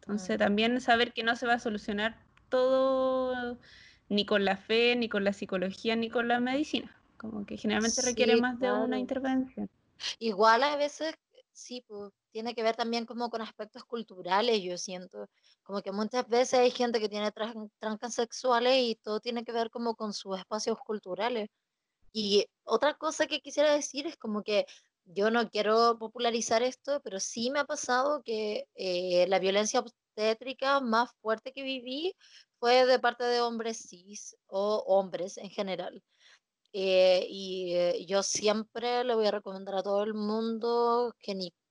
Entonces 0.00 0.38
también 0.38 0.80
saber 0.80 1.12
que 1.12 1.24
no 1.24 1.34
se 1.36 1.46
va 1.46 1.54
a 1.54 1.58
solucionar 1.58 2.16
todo 2.48 3.58
ni 4.08 4.24
con 4.26 4.44
la 4.44 4.56
fe, 4.56 4.96
ni 4.96 5.08
con 5.08 5.24
la 5.24 5.32
psicología, 5.32 5.96
ni 5.96 6.10
con 6.10 6.28
la 6.28 6.40
medicina. 6.40 6.94
Como 7.16 7.44
que 7.44 7.56
generalmente 7.56 8.02
requiere 8.02 8.40
más 8.40 8.58
de 8.58 8.72
una 8.72 8.98
intervención. 8.98 9.68
Igual 10.18 10.62
a 10.62 10.76
veces, 10.76 11.14
sí, 11.52 11.84
pues, 11.86 12.12
tiene 12.30 12.54
que 12.54 12.62
ver 12.62 12.76
también 12.76 13.06
como 13.06 13.30
con 13.30 13.42
aspectos 13.42 13.84
culturales, 13.84 14.62
yo 14.62 14.78
siento. 14.78 15.26
Como 15.62 15.82
que 15.82 15.92
muchas 15.92 16.28
veces 16.28 16.60
hay 16.60 16.70
gente 16.70 17.00
que 17.00 17.08
tiene 17.08 17.30
tran- 17.32 17.70
trancas 17.78 18.14
sexuales 18.14 18.74
y 18.78 18.96
todo 18.96 19.20
tiene 19.20 19.44
que 19.44 19.52
ver 19.52 19.70
como 19.70 19.94
con 19.96 20.12
sus 20.14 20.38
espacios 20.38 20.78
culturales. 20.80 21.48
Y 22.12 22.46
otra 22.64 22.94
cosa 22.94 23.26
que 23.26 23.40
quisiera 23.40 23.72
decir 23.74 24.06
es 24.06 24.16
como 24.16 24.42
que 24.42 24.66
yo 25.04 25.30
no 25.30 25.48
quiero 25.50 25.98
popularizar 25.98 26.62
esto, 26.62 27.00
pero 27.02 27.20
sí 27.20 27.50
me 27.50 27.60
ha 27.60 27.64
pasado 27.64 28.22
que 28.24 28.64
eh, 28.74 29.26
la 29.28 29.38
violencia 29.38 29.80
obstétrica 29.80 30.80
más 30.80 31.10
fuerte 31.22 31.52
que 31.52 31.62
viví 31.62 32.14
fue 32.58 32.86
de 32.86 32.98
parte 32.98 33.24
de 33.24 33.40
hombres 33.40 33.78
cis 33.88 34.36
o 34.46 34.84
hombres 34.86 35.36
en 35.38 35.50
general. 35.50 36.02
Eh, 36.72 37.26
y 37.28 37.74
eh, 37.74 38.06
yo 38.06 38.22
siempre 38.22 39.02
le 39.04 39.14
voy 39.14 39.26
a 39.26 39.32
recomendar 39.32 39.74
a 39.76 39.82
todo 39.82 40.02
el 40.04 40.14
mundo 40.14 41.14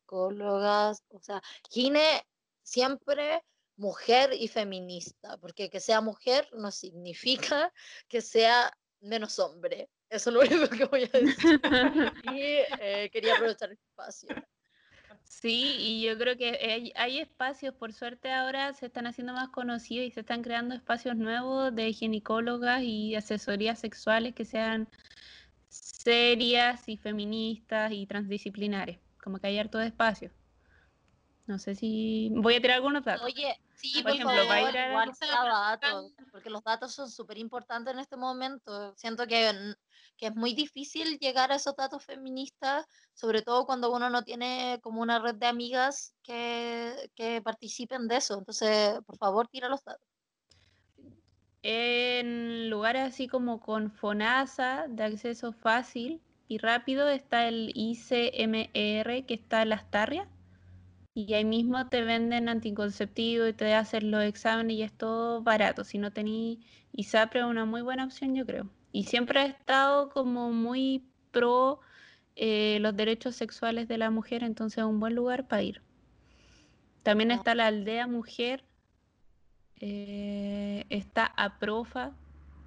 ginecólogas, 0.09 1.03
o 1.09 1.19
sea, 1.19 1.41
gine 1.69 2.23
siempre 2.63 3.41
mujer 3.77 4.31
y 4.33 4.47
feminista, 4.47 5.37
porque 5.37 5.69
que 5.69 5.79
sea 5.79 6.01
mujer 6.01 6.47
no 6.53 6.71
significa 6.71 7.71
que 8.07 8.21
sea 8.21 8.71
menos 9.01 9.39
hombre. 9.39 9.89
Eso 10.09 10.29
es 10.29 10.33
lo 10.33 10.41
único 10.57 10.69
que 10.75 10.85
voy 10.85 11.03
a 11.03 11.19
decir. 11.19 11.61
Y 12.33 12.41
eh, 12.81 13.09
quería 13.11 13.35
aprovechar 13.35 13.69
el 13.69 13.77
espacio. 13.77 14.29
Sí, 15.23 15.75
y 15.77 16.01
yo 16.01 16.17
creo 16.17 16.35
que 16.37 16.49
hay, 16.49 16.91
hay 16.95 17.19
espacios, 17.19 17.75
por 17.75 17.93
suerte 17.93 18.31
ahora 18.31 18.73
se 18.73 18.87
están 18.87 19.05
haciendo 19.05 19.33
más 19.33 19.49
conocidos 19.49 20.07
y 20.07 20.11
se 20.11 20.21
están 20.21 20.41
creando 20.41 20.73
espacios 20.73 21.15
nuevos 21.15 21.73
de 21.75 21.93
ginecólogas 21.93 22.81
y 22.81 23.15
asesorías 23.15 23.79
sexuales 23.79 24.33
que 24.33 24.43
sean 24.43 24.89
serias 25.69 26.89
y 26.89 26.97
feministas 26.97 27.91
y 27.91 28.07
transdisciplinares. 28.07 28.97
Como 29.23 29.39
que 29.39 29.47
hay 29.47 29.59
harto 29.59 29.77
de 29.77 29.87
espacio. 29.87 30.31
No 31.49 31.57
sé 31.57 31.73
si 31.73 32.29
voy 32.35 32.53
a 32.55 32.61
tirar 32.61 32.75
algunos 32.75 33.03
datos. 33.03 33.25
Oye, 33.25 33.59
sí, 33.73 33.91
Por 33.95 34.03
por, 34.03 34.11
ejemplo, 34.11 34.35
favor, 34.35 34.51
va 34.51 34.55
a 34.55 34.69
ir 34.69 34.75
datos, 35.19 36.13
porque 36.31 36.51
los 36.51 36.63
datos 36.63 36.93
son 36.93 37.09
súper 37.09 37.39
importantes 37.39 37.91
en 37.91 37.99
este 37.99 38.17
momento. 38.17 38.93
Siento 38.95 39.25
que, 39.25 39.51
que 40.15 40.27
es 40.27 40.35
muy 40.35 40.53
difícil 40.53 41.17
llegar 41.17 41.51
a 41.51 41.55
esos 41.55 41.75
datos 41.75 42.05
feministas, 42.05 42.85
sobre 43.15 43.41
todo 43.41 43.65
cuando 43.65 43.91
uno 43.91 44.11
no 44.11 44.21
tiene 44.21 44.79
como 44.83 45.01
una 45.01 45.17
red 45.17 45.33
de 45.37 45.47
amigas 45.47 46.13
que, 46.21 47.09
que 47.15 47.41
participen 47.41 48.07
de 48.07 48.17
eso. 48.17 48.37
Entonces, 48.37 48.99
por 49.07 49.17
favor, 49.17 49.47
tira 49.47 49.69
los 49.69 49.83
datos. 49.83 50.07
En 51.63 52.69
lugares 52.69 53.07
así 53.07 53.27
como 53.27 53.59
con 53.59 53.91
FONASA, 53.91 54.85
de 54.87 55.03
acceso 55.03 55.51
fácil 55.51 56.21
y 56.49 56.57
rápido, 56.57 57.07
está 57.07 57.47
el 57.47 57.71
ICMR 57.75 59.25
que 59.25 59.35
está 59.35 59.61
en 59.61 59.69
Las 59.69 59.89
Tarrias. 59.89 60.27
Y 61.13 61.33
ahí 61.33 61.45
mismo 61.45 61.87
te 61.89 62.03
venden 62.03 62.49
anticonceptivo 62.49 63.47
y 63.47 63.53
te 63.53 63.73
hacen 63.73 64.11
los 64.11 64.23
exámenes 64.23 64.77
y 64.77 64.83
es 64.83 64.91
todo 64.91 65.41
barato. 65.43 65.83
Si 65.83 65.97
no 65.97 66.11
tení 66.11 66.59
ISAPRE 66.93 67.41
es 67.41 67.45
una 67.45 67.65
muy 67.65 67.81
buena 67.81 68.05
opción, 68.05 68.35
yo 68.35 68.45
creo. 68.45 68.67
Y 68.91 69.03
siempre 69.03 69.39
ha 69.39 69.45
estado 69.45 70.09
como 70.09 70.51
muy 70.51 71.03
pro 71.31 71.81
eh, 72.35 72.79
los 72.81 72.95
derechos 72.95 73.35
sexuales 73.35 73.87
de 73.87 73.97
la 73.97 74.09
mujer, 74.09 74.43
entonces 74.43 74.79
es 74.79 74.85
un 74.85 74.99
buen 74.99 75.13
lugar 75.13 75.47
para 75.47 75.61
ir. 75.61 75.81
También 77.03 77.31
Ah. 77.31 77.35
está 77.35 77.53
la 77.53 77.67
aldea 77.67 78.07
mujer, 78.07 78.63
eh, 79.81 80.85
está 80.89 81.25
APROFA, 81.25 82.13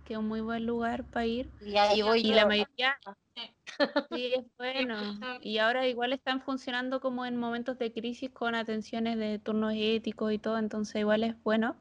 que 0.05 0.15
es 0.15 0.19
un 0.19 0.29
muy 0.29 0.41
buen 0.41 0.67
lugar 0.67 1.05
para 1.05 1.27
ir. 1.27 1.51
Y 1.65 1.77
ahí 1.77 2.03
voy 2.03 2.21
Y 2.21 2.33
la 2.33 2.47
mayoría, 2.47 2.97
Sí. 4.11 4.33
es 4.35 4.45
bueno. 4.59 5.39
Y 5.43 5.59
ahora 5.59 5.87
igual 5.89 6.13
están 6.13 6.43
funcionando 6.43 7.01
como 7.01 7.25
en 7.25 7.37
momentos 7.37 7.79
de 7.79 7.93
crisis 7.93 8.31
con 8.31 8.55
atenciones 8.55 9.17
de 9.19 9.39
turnos 9.39 9.73
éticos 9.77 10.33
y 10.33 10.39
todo, 10.39 10.59
entonces 10.59 10.97
igual 10.97 11.25
es 11.25 11.43
bueno. 11.43 11.77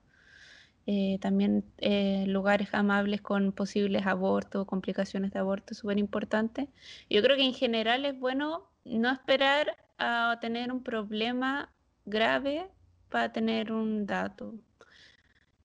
Eh, 0.88 1.20
también 1.22 1.64
eh, 1.78 2.26
lugares 2.28 2.70
amables 2.74 3.22
con 3.22 3.52
posibles 3.52 4.06
abortos, 4.08 4.66
complicaciones 4.66 5.32
de 5.32 5.40
aborto, 5.40 5.76
súper 5.76 6.00
importante. 6.00 6.70
Yo 7.10 7.22
creo 7.22 7.38
que 7.38 7.46
en 7.46 7.54
general 7.54 8.06
es 8.06 8.18
bueno 8.18 8.72
no 8.84 9.12
esperar 9.12 9.78
a 10.00 10.38
tener 10.42 10.72
un 10.72 10.84
problema 10.84 11.72
grave 12.06 12.68
para 13.10 13.32
tener 13.32 13.72
un 13.72 14.08
dato. 14.08 14.56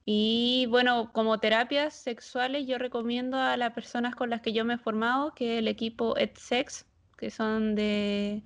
Y 0.08 0.66
bueno, 0.70 1.10
como 1.12 1.40
terapias 1.40 1.92
sexuales, 1.92 2.64
yo 2.64 2.78
recomiendo 2.78 3.38
a 3.38 3.56
las 3.56 3.72
personas 3.72 4.14
con 4.14 4.30
las 4.30 4.40
que 4.40 4.52
yo 4.52 4.64
me 4.64 4.74
he 4.74 4.78
formado, 4.78 5.34
que 5.34 5.54
es 5.54 5.58
el 5.58 5.66
equipo 5.66 6.16
EdSex, 6.16 6.86
que 7.18 7.28
son 7.32 7.74
de 7.74 8.44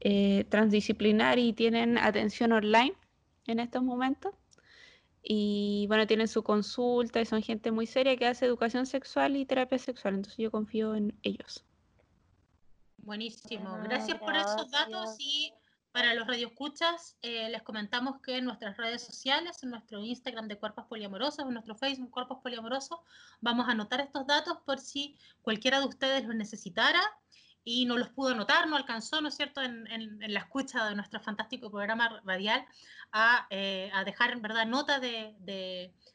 eh, 0.00 0.44
transdisciplinar 0.48 1.38
y 1.38 1.52
tienen 1.52 1.98
atención 1.98 2.50
online 2.50 2.94
en 3.46 3.60
estos 3.60 3.84
momentos. 3.84 4.34
Y 5.22 5.84
bueno, 5.86 6.08
tienen 6.08 6.26
su 6.26 6.42
consulta 6.42 7.20
y 7.20 7.26
son 7.26 7.42
gente 7.42 7.70
muy 7.70 7.86
seria 7.86 8.16
que 8.16 8.26
hace 8.26 8.46
educación 8.46 8.84
sexual 8.84 9.36
y 9.36 9.46
terapia 9.46 9.78
sexual. 9.78 10.14
Entonces 10.16 10.38
yo 10.38 10.50
confío 10.50 10.96
en 10.96 11.16
ellos. 11.22 11.64
Buenísimo. 12.96 13.70
Bueno, 13.70 13.84
Gracias 13.84 14.18
por 14.18 14.34
esos 14.34 14.68
datos 14.72 14.90
gracias. 14.90 15.16
y 15.20 15.52
para 15.92 16.14
los 16.14 16.26
radioescuchas 16.26 17.16
eh, 17.22 17.48
les 17.50 17.62
comentamos 17.62 18.20
que 18.22 18.36
en 18.38 18.44
nuestras 18.44 18.76
redes 18.76 19.02
sociales, 19.04 19.62
en 19.62 19.70
nuestro 19.70 20.04
Instagram 20.04 20.48
de 20.48 20.58
Cuerpos 20.58 20.84
Poliamorosos, 20.88 21.46
en 21.46 21.52
nuestro 21.54 21.74
Facebook 21.76 22.10
Cuerpos 22.10 22.38
Poliamorosos, 22.42 22.98
vamos 23.40 23.68
a 23.68 23.72
anotar 23.72 24.00
estos 24.00 24.26
datos 24.26 24.58
por 24.66 24.78
si 24.78 25.16
cualquiera 25.42 25.80
de 25.80 25.86
ustedes 25.86 26.24
los 26.24 26.34
necesitara. 26.34 27.00
y 27.64 27.84
no 27.84 27.98
los 27.98 28.08
pudo 28.10 28.30
anotar, 28.30 28.66
no 28.68 28.76
alcanzó, 28.76 29.20
¿no 29.20 29.28
es 29.28 29.34
cierto?, 29.36 29.60
en, 29.60 29.86
en- 29.88 30.22
en 30.22 30.32
la 30.32 30.40
escucha 30.40 30.86
de 30.88 30.94
nuestro 30.94 31.20
fantástico 31.20 31.70
programa 31.70 32.22
radial 32.24 32.64
a, 33.12 33.46
eh, 33.50 33.90
dejar 34.06 34.30
en 34.30 34.40
verdad 34.42 34.66
nota 34.66 35.00
de, 35.00 35.36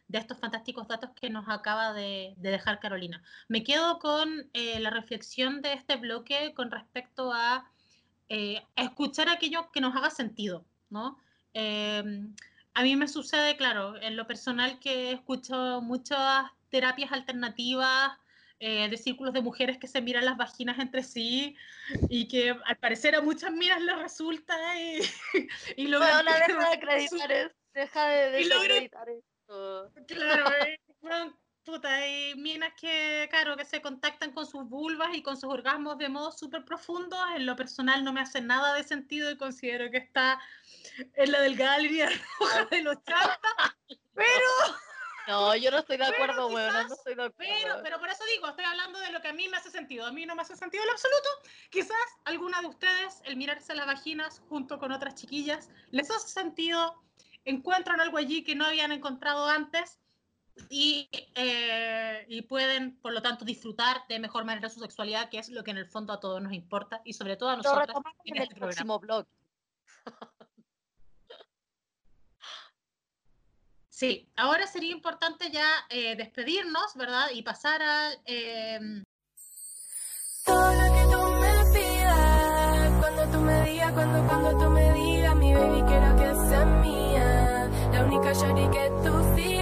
estos 0.09 0.39
fantásticos 0.39 0.87
datos 0.87 1.11
que 1.15 1.29
nos 1.29 1.47
acaba 1.49 1.93
de, 1.93 2.33
de 2.37 2.49
dejar 2.51 2.79
Carolina. 2.79 3.23
Me 3.47 3.63
quedo 3.63 3.99
con 3.99 4.49
eh, 4.53 4.79
la 4.79 4.89
reflexión 4.89 5.61
de 5.61 5.73
este 5.73 5.97
bloque 5.97 6.53
con 6.55 6.71
respecto 6.71 7.31
a 7.33 7.71
eh, 8.35 8.65
escuchar 8.75 9.29
aquello 9.29 9.69
que 9.71 9.79
nos 9.79 9.95
haga 9.95 10.09
sentido, 10.09 10.65
¿no? 10.89 11.19
Eh, 11.53 12.03
a 12.73 12.81
mí 12.81 12.95
me 12.95 13.07
sucede, 13.07 13.55
claro, 13.57 14.01
en 14.01 14.15
lo 14.15 14.25
personal 14.25 14.79
que 14.79 15.11
escucho 15.11 15.81
muchas 15.81 16.45
terapias 16.71 17.11
alternativas 17.11 18.11
eh, 18.59 18.89
de 18.89 18.97
círculos 18.97 19.35
de 19.35 19.41
mujeres 19.41 19.77
que 19.77 19.87
se 19.87 20.01
miran 20.01 20.25
las 20.25 20.35
vaginas 20.35 20.79
entre 20.79 21.03
sí 21.03 21.55
y 22.09 22.27
que 22.27 22.55
al 22.65 22.77
parecer 22.77 23.15
a 23.15 23.21
muchas 23.21 23.51
minas 23.51 23.79
les 23.81 23.99
resulta 23.99 24.55
y, 24.79 24.99
y 25.77 25.87
logran 25.87 26.25
tener 26.25 26.47
deja 26.47 26.69
de 26.69 26.75
acreditar. 26.75 27.55
Deja 27.75 28.07
de 28.07 28.31
desacreditar 28.31 29.09
esto. 29.09 29.91
Claro, 30.07 30.51
eh, 30.65 30.79
bueno, 31.01 31.37
puta, 31.63 31.93
hay 31.93 32.35
minas 32.35 32.73
que, 32.79 33.27
claro, 33.29 33.55
que 33.57 33.65
se 33.65 33.81
contactan 33.81 34.31
con 34.31 34.45
sus 34.45 34.67
vulvas 34.67 35.09
y 35.15 35.21
con 35.23 35.35
sus 35.37 35.51
orgasmos 35.51 35.97
de 35.97 36.09
modo 36.09 36.31
súper 36.31 36.63
profundo. 36.65 37.17
En 37.35 37.45
lo 37.45 37.55
personal 37.55 38.03
no 38.03 38.13
me 38.13 38.21
hace 38.21 38.41
nada 38.41 38.73
de 38.73 38.83
sentido 38.83 39.31
y 39.31 39.37
considero 39.37 39.89
que 39.91 39.97
está 39.97 40.39
en 41.15 41.31
la 41.31 41.41
delgada 41.41 41.77
línea 41.79 42.09
roja 42.39 42.65
de 42.65 42.81
los 42.83 42.95
chantas. 43.03 43.75
Pero, 44.13 44.25
No, 45.25 45.55
yo 45.55 45.71
no 45.71 45.77
estoy 45.77 45.95
de 45.95 46.03
acuerdo, 46.05 46.47
weona, 46.47 46.79
quizás- 46.79 46.89
no 46.89 46.95
estoy 46.95 47.15
de 47.15 47.23
acuerdo. 47.23 47.53
pero, 47.61 47.79
pero 47.81 47.99
por 47.99 48.09
eso 48.09 48.23
digo, 48.25 48.49
estoy 48.49 48.65
hablando 48.65 48.99
de 48.99 49.09
lo 49.11 49.21
que 49.21 49.29
a 49.29 49.33
mí 49.33 49.47
me 49.47 49.55
hace 49.55 49.71
sentido. 49.71 50.05
A 50.05 50.11
mí 50.11 50.25
no 50.25 50.35
me 50.35 50.41
hace 50.41 50.57
sentido 50.57 50.83
en 50.83 50.87
lo 50.87 50.91
absoluto. 50.93 51.29
Quizás 51.69 51.95
alguna 52.25 52.59
de 52.59 52.67
ustedes, 52.67 53.21
el 53.23 53.37
mirarse 53.37 53.73
las 53.73 53.85
vaginas 53.85 54.41
junto 54.49 54.79
con 54.79 54.91
otras 54.91 55.15
chiquillas, 55.15 55.69
les 55.91 56.11
hace 56.11 56.27
sentido, 56.27 57.01
encuentran 57.45 58.01
algo 58.01 58.17
allí 58.17 58.43
que 58.43 58.53
no 58.55 58.65
habían 58.65 58.91
encontrado 58.91 59.47
antes 59.47 60.01
y, 60.69 61.09
eh, 61.35 62.25
y 62.29 62.41
pueden, 62.43 62.95
por 62.99 63.11
lo 63.13 63.21
tanto, 63.21 63.43
disfrutar 63.45 64.03
de 64.07 64.19
mejor 64.19 64.45
manera 64.45 64.69
su 64.69 64.79
sexualidad, 64.79 65.29
que 65.29 65.39
es 65.39 65.49
lo 65.49 65.63
que 65.63 65.71
en 65.71 65.77
el 65.77 65.87
fondo 65.87 66.13
a 66.13 66.19
todos 66.19 66.41
nos 66.41 66.53
importa 66.53 67.01
y 67.05 67.13
sobre 67.13 67.37
todo 67.37 67.49
a 67.49 67.55
Lo 67.57 67.63
nosotros 67.63 67.97
en 68.25 68.35
en 68.35 68.41
el 68.41 68.43
este 68.43 68.55
programa. 68.55 68.67
próximo 68.73 68.99
blog. 68.99 69.25
Sí, 73.89 74.27
ahora 74.35 74.65
sería 74.67 74.91
importante 74.91 75.51
ya 75.51 75.65
eh, 75.89 76.15
despedirnos, 76.15 76.95
¿verdad? 76.95 77.27
Y 77.31 77.43
pasar 77.43 77.81
al... 77.81 78.19
em, 78.25 79.03
Todo 80.45 80.73
lo 80.73 80.93
que 80.93 81.15
tú 81.15 81.21
me 81.39 81.79
pidas, 81.79 82.99
cuando 82.99 83.31
tú 83.31 83.37
me 83.45 83.63
digas, 83.69 83.93
cuando, 83.93 84.27
cuando 84.27 84.57
tú 84.57 84.69
me 84.71 84.93
digas, 84.93 85.35
mi 85.35 85.53
baby 85.53 85.83
quiero 85.87 86.15
que 86.17 86.49
seas 86.49 86.67
mía. 86.81 87.69
La 87.93 88.03
única 88.05 88.33
shorty 88.33 88.67
que 88.71 88.89
tú 89.03 89.35
sigas, 89.35 89.52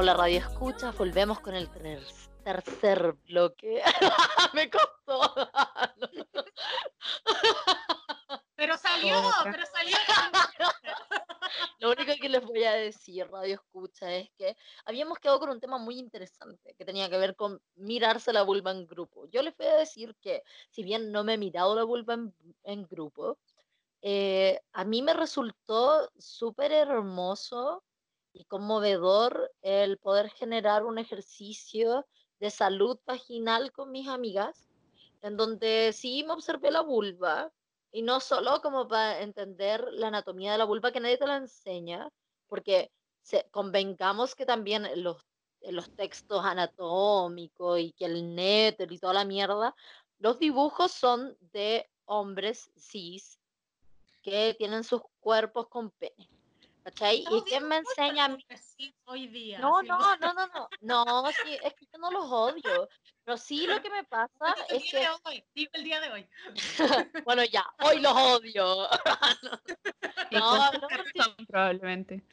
Hola 0.00 0.14
Radio 0.14 0.38
Escucha, 0.38 0.92
volvemos 0.92 1.40
con 1.40 1.54
el 1.54 1.68
ter- 1.68 2.02
tercer 2.42 3.12
bloque. 3.28 3.82
Me 4.54 4.70
costó. 4.70 5.34
Pero 8.56 8.78
salió, 8.78 9.18
Otra. 9.18 9.52
pero 9.52 9.66
salió. 9.66 9.94
Lo 11.80 11.90
único 11.90 12.12
que 12.18 12.30
les 12.30 12.42
voy 12.42 12.64
a 12.64 12.72
decir, 12.72 13.28
Radio 13.30 13.56
Escucha, 13.56 14.10
es 14.14 14.30
que 14.38 14.56
habíamos 14.86 15.18
quedado 15.18 15.38
con 15.38 15.50
un 15.50 15.60
tema 15.60 15.76
muy 15.76 15.98
interesante 15.98 16.74
que 16.78 16.86
tenía 16.86 17.10
que 17.10 17.18
ver 17.18 17.36
con 17.36 17.60
mirarse 17.74 18.32
la 18.32 18.40
vulva 18.40 18.70
en 18.70 18.86
grupo. 18.86 19.26
Yo 19.26 19.42
les 19.42 19.54
voy 19.54 19.66
a 19.66 19.76
decir 19.76 20.16
que, 20.22 20.42
si 20.70 20.82
bien 20.82 21.12
no 21.12 21.24
me 21.24 21.34
he 21.34 21.38
mirado 21.38 21.76
la 21.76 21.84
vulva 21.84 22.14
en, 22.14 22.34
en 22.62 22.86
grupo, 22.86 23.36
eh, 24.00 24.62
a 24.72 24.82
mí 24.84 25.02
me 25.02 25.12
resultó 25.12 26.10
súper 26.16 26.72
hermoso 26.72 27.84
y 28.32 28.44
conmovedor 28.44 29.52
el 29.62 29.98
poder 29.98 30.30
generar 30.30 30.84
un 30.84 30.98
ejercicio 30.98 32.06
de 32.38 32.50
salud 32.50 32.98
vaginal 33.06 33.72
con 33.72 33.90
mis 33.90 34.08
amigas, 34.08 34.68
en 35.22 35.36
donde 35.36 35.92
sí 35.92 36.24
me 36.24 36.32
observé 36.32 36.70
la 36.70 36.80
vulva, 36.80 37.52
y 37.92 38.02
no 38.02 38.20
solo 38.20 38.60
como 38.62 38.88
para 38.88 39.20
entender 39.20 39.84
la 39.92 40.08
anatomía 40.08 40.52
de 40.52 40.58
la 40.58 40.64
vulva, 40.64 40.92
que 40.92 41.00
nadie 41.00 41.18
te 41.18 41.26
la 41.26 41.36
enseña, 41.36 42.08
porque 42.46 42.90
se, 43.22 43.48
convengamos 43.50 44.34
que 44.34 44.46
también 44.46 44.88
los, 45.02 45.18
los 45.62 45.94
textos 45.96 46.44
anatómicos 46.44 47.80
y 47.80 47.92
que 47.92 48.06
el 48.06 48.34
néter 48.34 48.90
y 48.92 48.98
toda 48.98 49.14
la 49.14 49.24
mierda, 49.24 49.74
los 50.18 50.38
dibujos 50.38 50.92
son 50.92 51.36
de 51.52 51.88
hombres 52.04 52.70
cis 52.76 53.38
que 54.22 54.54
tienen 54.58 54.84
sus 54.84 55.02
cuerpos 55.20 55.68
con 55.68 55.90
pene. 55.90 56.28
¿Cachai? 56.90 57.18
¿Y 57.18 57.20
Estamos 57.20 57.44
viendo 57.44 57.68
me 57.68 57.76
enseña 57.76 58.24
a 58.24 58.28
mí? 58.28 58.44
hoy 59.04 59.28
día. 59.28 59.58
No, 59.58 59.78
así, 59.78 59.88
no, 59.88 59.98
no, 60.16 60.34
no, 60.34 60.46
no, 60.80 61.04
no, 61.04 61.30
sí, 61.44 61.56
es 61.62 61.74
que 61.74 61.86
yo 61.86 61.98
no 61.98 62.10
los 62.10 62.24
odio, 62.30 62.88
pero 63.24 63.36
sí 63.36 63.66
lo 63.66 63.80
que 63.80 63.90
me 63.90 64.04
pasa 64.04 64.28
Digo 64.68 64.78
es 64.78 64.82
día 64.82 64.90
que, 64.90 64.98
de 64.98 65.08
hoy, 65.24 65.44
digo 65.54 65.70
el 65.74 65.84
día 65.84 66.00
de 66.00 66.10
hoy. 66.10 66.28
bueno, 67.24 67.44
ya, 67.44 67.64
hoy 67.82 68.00
los 68.00 68.12
odio. 68.14 68.88
No, 70.32 70.56
no, 70.72 70.88
sí. 71.12 71.44
probablemente. 71.48 72.24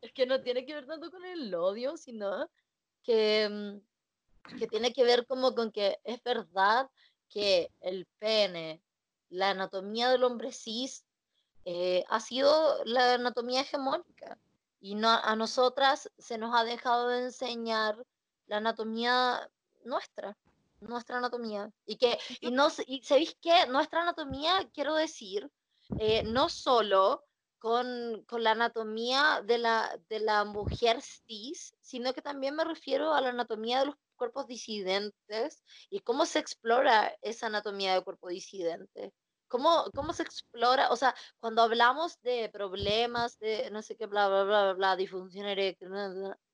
Es 0.00 0.12
que 0.12 0.24
no 0.24 0.40
tiene 0.40 0.64
que 0.64 0.72
ver 0.72 0.86
tanto 0.86 1.10
con 1.10 1.24
el 1.24 1.52
odio, 1.52 1.96
sino 1.96 2.48
que, 3.02 3.48
mm, 3.50 4.56
que 4.56 4.68
tiene 4.68 4.92
que 4.92 5.02
ver 5.02 5.26
como 5.26 5.52
con 5.52 5.72
que 5.72 5.98
es 6.04 6.22
verdad 6.22 6.88
que 7.28 7.72
el 7.80 8.06
pene, 8.20 8.84
la 9.30 9.50
anatomía 9.50 10.10
del 10.10 10.22
hombre 10.22 10.52
cis, 10.52 11.04
eh, 11.64 12.04
ha 12.08 12.20
sido 12.20 12.84
la 12.84 13.14
anatomía 13.14 13.62
hegemónica. 13.62 14.38
Y 14.80 14.96
no, 14.96 15.08
a 15.08 15.36
nosotras 15.36 16.10
se 16.18 16.38
nos 16.38 16.54
ha 16.54 16.64
dejado 16.64 17.08
de 17.08 17.24
enseñar 17.24 17.96
la 18.46 18.56
anatomía 18.56 19.48
nuestra, 19.84 20.36
nuestra 20.80 21.18
anatomía. 21.18 21.70
Y 21.86 21.96
que, 21.96 22.18
y 22.40 22.50
no, 22.50 22.68
y 22.86 23.02
¿sabéis 23.02 23.36
qué? 23.40 23.66
Nuestra 23.68 24.02
anatomía, 24.02 24.68
quiero 24.74 24.94
decir, 24.94 25.48
eh, 25.98 26.22
no 26.24 26.48
solo 26.48 27.24
con, 27.58 28.24
con 28.26 28.42
la 28.42 28.52
anatomía 28.52 29.40
de 29.44 29.58
la, 29.58 29.96
de 30.08 30.18
la 30.18 30.44
mujer 30.44 31.00
cis, 31.00 31.76
sino 31.80 32.12
que 32.12 32.22
también 32.22 32.56
me 32.56 32.64
refiero 32.64 33.14
a 33.14 33.20
la 33.20 33.28
anatomía 33.28 33.80
de 33.80 33.86
los 33.86 33.94
cuerpos 34.16 34.46
disidentes 34.46 35.62
y 35.90 36.00
cómo 36.00 36.26
se 36.26 36.40
explora 36.40 37.16
esa 37.22 37.46
anatomía 37.46 37.94
de 37.94 38.02
cuerpo 38.02 38.28
disidente. 38.28 39.12
¿Cómo, 39.52 39.84
¿Cómo 39.94 40.14
se 40.14 40.22
explora? 40.22 40.90
O 40.90 40.96
sea, 40.96 41.14
cuando 41.38 41.60
hablamos 41.60 42.18
de 42.22 42.48
problemas 42.48 43.38
de 43.38 43.70
no 43.70 43.82
sé 43.82 43.96
qué, 43.96 44.06
bla, 44.06 44.26
bla, 44.26 44.44
bla, 44.44 44.72
bla, 44.72 44.96
disfunción 44.96 45.44
eréctil, 45.44 45.90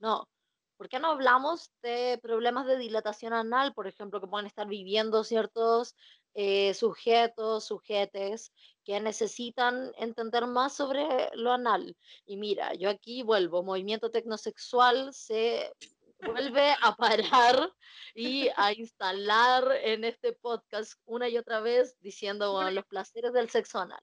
no. 0.00 0.28
¿Por 0.76 0.88
qué 0.88 0.98
no 0.98 1.08
hablamos 1.08 1.70
de 1.80 2.18
problemas 2.20 2.66
de 2.66 2.76
dilatación 2.76 3.34
anal, 3.34 3.72
por 3.72 3.87
ejemplo, 3.87 4.20
que 4.20 4.26
pueden 4.26 4.46
estar 4.48 4.66
viviendo 4.66 5.22
ciertos 5.22 5.94
eh, 6.34 6.74
sujetos, 6.74 7.66
sujetes, 7.66 8.52
que 8.82 8.98
necesitan 8.98 9.92
entender 9.96 10.48
más 10.48 10.72
sobre 10.74 11.30
lo 11.34 11.52
anal? 11.52 11.96
Y 12.26 12.37
mira, 12.37 12.74
yo 12.74 12.90
aquí 12.90 13.22
vuelvo, 13.22 13.62
movimiento 13.62 14.11
tecnosexual 14.11 15.14
se 15.14 15.72
vuelve 16.20 16.74
a 16.83 16.94
parar 16.96 17.72
y 18.14 18.48
a 18.57 18.72
instalar 18.72 19.64
en 19.83 20.04
este 20.04 20.33
podcast 20.33 20.94
una 21.04 21.28
y 21.28 21.38
otra 21.38 21.61
vez 21.61 21.96
diciendo 22.00 22.52
bueno, 22.52 22.70
los 22.70 22.87
placeres 22.87 23.33
del 23.33 23.50
sexo 23.50 23.78
anal. 23.81 24.02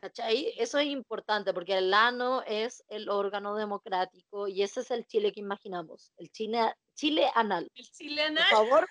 ¿Cachai? 0.00 0.54
Eso 0.56 0.78
es 0.78 0.86
importante 0.86 1.52
porque 1.52 1.76
el 1.76 1.92
ano 1.92 2.44
es 2.46 2.84
el 2.86 3.08
órgano 3.08 3.56
democrático 3.56 4.46
y 4.46 4.62
ese 4.62 4.82
es 4.82 4.92
el 4.92 5.04
Chile 5.08 5.32
que 5.32 5.40
imaginamos, 5.40 6.12
el 6.18 6.30
Chile, 6.30 6.72
Chile 6.94 7.28
anal. 7.34 7.68
El 7.74 7.90
chileno. 7.90 8.40
Por 8.48 8.48
favor, 8.68 8.88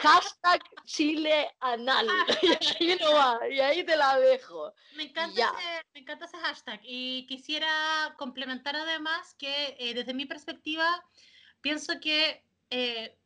hashtag 0.00 0.60
Chile 0.84 1.50
anal. 1.60 2.06
Y 2.80 2.90
ahí 2.90 2.98
no 3.00 3.12
va, 3.14 3.40
y 3.48 3.60
ahí 3.60 3.82
te 3.82 3.96
la 3.96 4.18
dejo. 4.18 4.74
Me 4.94 5.04
encanta, 5.04 5.34
Ya. 5.34 5.48
ese, 5.58 5.82
me 5.94 6.00
encanta 6.00 6.26
ese 6.26 6.36
hashtag 6.36 6.80
y 6.82 7.26
quisiera 7.26 8.14
complementar 8.18 8.76
además 8.76 9.34
que 9.38 9.74
eh, 9.78 9.94
desde 9.94 10.12
mi 10.12 10.26
perspectiva 10.26 11.02
pienso 11.62 12.00
que 12.00 12.42
eh, 12.70 13.16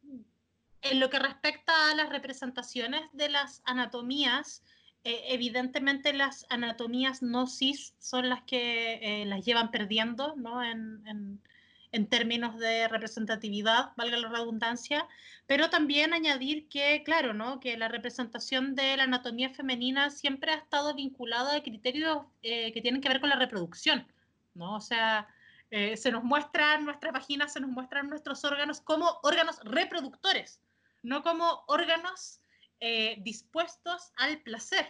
en 0.83 1.01
lo 1.01 1.11
que 1.11 1.18
respecta 1.18 1.90
a 1.90 1.94
las 1.94 2.09
representaciones 2.11 3.03
de 3.12 3.29
las 3.29 3.62
anatomías, 3.64 4.62
eh, 5.05 5.25
evidentemente 5.29 6.12
las 6.12 6.46
anatomías 6.51 7.22
no 7.22 7.46
cis 7.46 7.94
son 7.99 8.29
las 8.29 8.42
que 8.42 9.22
eh, 9.22 9.27
las 9.27 9.44
llevan 9.44 9.70
perdiendo 9.70 10.35
¿no? 10.37 10.62
en, 10.62 11.07
en- 11.07 11.40
en 11.92 12.09
términos 12.09 12.59
de 12.59 12.88
representatividad, 12.88 13.92
valga 13.96 14.18
la 14.18 14.29
redundancia, 14.29 15.07
pero 15.46 15.70
también 15.70 16.12
añadir 16.12 16.68
que, 16.68 17.03
claro, 17.05 17.33
¿no? 17.33 17.59
que 17.61 17.77
la 17.79 17.88
representación 17.88 18.75
de 18.75 18.96
la 18.99 19.05
anatomía 19.05 19.51
femenina 19.51 20.11
siempre 20.11 20.53
ha 20.53 20.57
estado 20.57 20.94
vinculada 20.94 21.57
a 21.57 21.62
criterios 21.62 22.27
eh, 22.42 22.72
que 22.72 22.83
tienen 22.83 23.01
que 23.01 23.09
ver 23.09 23.20
con 23.20 23.31
la 23.31 23.37
reproducción, 23.37 24.07
¿no? 24.55 24.75
O 24.77 24.81
sea, 24.81 25.29
Eh, 25.70 25.96
se 25.96 26.12
nos 26.12 26.22
muestran 26.22 26.85
nuestras 26.85 27.12
vaginas, 27.12 27.52
se 27.52 27.61
nos 27.61 27.70
muestran 27.70 28.09
nuestros 28.09 28.44
órganos 28.44 28.81
como 28.81 29.18
órganos 29.22 29.59
reproductores, 29.64 30.61
no 31.02 31.22
como 31.22 31.64
órganos 31.66 32.40
eh, 32.81 33.16
dispuestos 33.22 34.12
al 34.16 34.40
placer. 34.42 34.87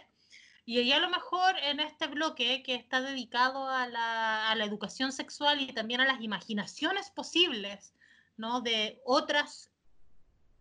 Y 0.65 0.79
ahí 0.79 0.91
a 0.91 0.99
lo 0.99 1.09
mejor 1.09 1.57
en 1.59 1.79
este 1.79 2.07
bloque 2.07 2.61
que 2.61 2.75
está 2.75 3.01
dedicado 3.01 3.69
a 3.69 3.87
la, 3.87 4.51
a 4.51 4.55
la 4.55 4.65
educación 4.65 5.11
sexual 5.11 5.61
y 5.61 5.73
también 5.73 6.01
a 6.01 6.05
las 6.05 6.21
imaginaciones 6.21 7.09
posibles, 7.09 7.93
¿no? 8.35 8.61
De 8.61 9.01
otras 9.05 9.71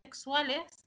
sexuales, 0.04 0.86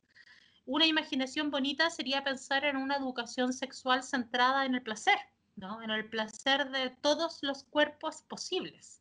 una 0.66 0.86
imaginación 0.86 1.52
bonita 1.52 1.90
sería 1.90 2.24
pensar 2.24 2.64
en 2.64 2.78
una 2.78 2.96
educación 2.96 3.54
sexual 3.54 4.04
centrada 4.04 4.66
en 4.66 4.76
el 4.76 4.84
placer, 4.84 5.18
¿no? 5.56 5.82
En 5.82 5.90
el 5.90 6.10
placer 6.10 6.70
de 6.72 6.92
todos 7.02 7.40
los 7.42 7.64
cuerpos 7.66 8.22
posibles. 8.22 8.99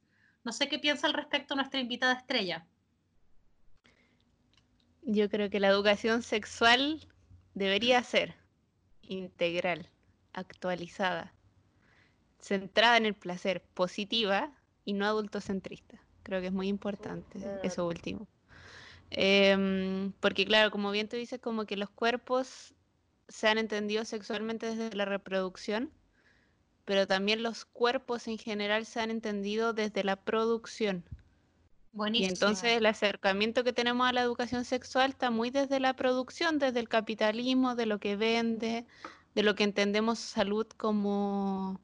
No 0.49 0.55
sé 0.55 0.67
qué 0.67 0.79
piensa 0.79 1.07
al 1.07 1.13
respecto 1.13 1.55
nuestra 1.55 1.79
invitada 1.79 2.15
estrella. 2.15 2.67
Yo 5.03 5.29
creo 5.29 5.51
que 5.51 5.61
la 5.61 5.69
educación 5.69 6.23
sexual 6.23 7.07
debería 7.53 8.03
ser 8.03 8.35
integral, 9.03 9.91
actualizada, 10.33 11.35
centrada 12.41 12.97
en 12.97 13.05
el 13.05 13.13
placer, 13.13 13.63
positiva 13.75 14.51
y 14.87 14.95
no 14.95 15.05
adultocentrista. 15.05 16.01
Creo 16.23 16.41
que 16.41 16.47
es 16.47 16.55
muy 16.55 16.69
importante 16.69 17.39
eso 17.63 17.87
último. 17.87 18.27
Em, 19.11 20.13
porque 20.13 20.47
claro, 20.47 20.71
como 20.71 20.91
bien 20.93 21.11
tú 21.11 21.17
dices, 21.17 21.41
como 21.43 21.67
que 21.67 21.77
los 21.77 21.91
cuerpos 21.91 22.75
se 23.29 23.49
han 23.49 23.59
entendido 23.59 24.07
sexualmente 24.07 24.75
desde 24.75 24.97
la 24.97 25.05
reproducción, 25.05 25.93
pero 26.89 27.07
también 27.07 27.43
los 27.43 27.67
cuerpos 27.67 28.29
en 28.29 28.39
general 28.39 28.87
se 28.87 28.99
han 28.99 29.11
entendido 29.11 29.75
desde 29.75 30.03
la 30.05 30.17
producción. 30.17 31.05
Y 32.15 32.25
entonces 32.25 32.79
el 32.79 32.87
acercamiento 32.87 33.63
que 33.63 33.75
tenemos 33.75 34.09
a 34.09 34.13
la 34.15 34.23
educación 34.23 34.65
sexual 34.65 35.11
está 35.11 35.31
muy 35.31 35.51
desde 35.51 35.81
la 35.81 35.95
producción, 35.97 36.59
desde 36.59 36.81
el 36.81 36.89
capitalismo, 36.89 37.75
de 37.75 37.85
lo 37.85 38.01
que 38.01 38.17
vende, 38.17 38.87
de 39.35 39.43
lo 39.43 39.55
que 39.55 39.65
entendemos 39.65 40.19
salud 40.19 40.67
como 40.79 41.79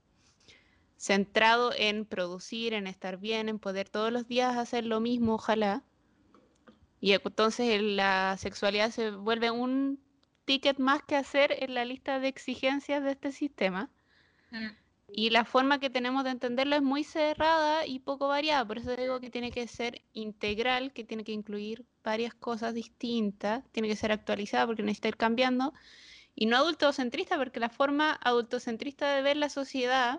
centrado 0.96 1.74
en 1.76 2.06
producir, 2.06 2.72
en 2.72 2.86
estar 2.86 3.18
bien, 3.18 3.50
en 3.50 3.58
poder 3.58 3.90
todos 3.90 4.10
los 4.10 4.26
días 4.26 4.56
hacer 4.56 4.86
lo 4.86 5.00
mismo, 5.00 5.34
ojalá. 5.34 5.84
Y 6.98 7.12
entonces 7.12 7.82
la 7.82 8.38
sexualidad 8.38 8.90
se 8.90 9.10
vuelve 9.10 9.50
un 9.50 10.00
ticket 10.46 10.78
más 10.78 11.02
que 11.02 11.16
hacer 11.16 11.54
en 11.62 11.74
la 11.74 11.84
lista 11.84 12.20
de 12.20 12.28
exigencias 12.28 13.04
de 13.04 13.10
este 13.10 13.32
sistema. 13.32 13.90
Mm. 14.50 14.83
Y 15.16 15.30
la 15.30 15.44
forma 15.44 15.78
que 15.78 15.90
tenemos 15.90 16.24
de 16.24 16.30
entenderlo 16.30 16.74
es 16.74 16.82
muy 16.82 17.04
cerrada 17.04 17.86
y 17.86 18.00
poco 18.00 18.26
variada. 18.26 18.64
Por 18.66 18.78
eso 18.78 18.96
digo 18.96 19.20
que 19.20 19.30
tiene 19.30 19.52
que 19.52 19.68
ser 19.68 20.02
integral, 20.12 20.92
que 20.92 21.04
tiene 21.04 21.22
que 21.22 21.30
incluir 21.30 21.86
varias 22.02 22.34
cosas 22.34 22.74
distintas, 22.74 23.62
tiene 23.70 23.88
que 23.88 23.94
ser 23.94 24.10
actualizada 24.10 24.66
porque 24.66 24.82
necesita 24.82 25.06
ir 25.06 25.16
cambiando. 25.16 25.72
Y 26.34 26.46
no 26.46 26.56
adultocentrista, 26.56 27.38
porque 27.38 27.60
la 27.60 27.68
forma 27.68 28.18
adultocentrista 28.24 29.14
de 29.14 29.22
ver 29.22 29.36
la 29.36 29.50
sociedad, 29.50 30.18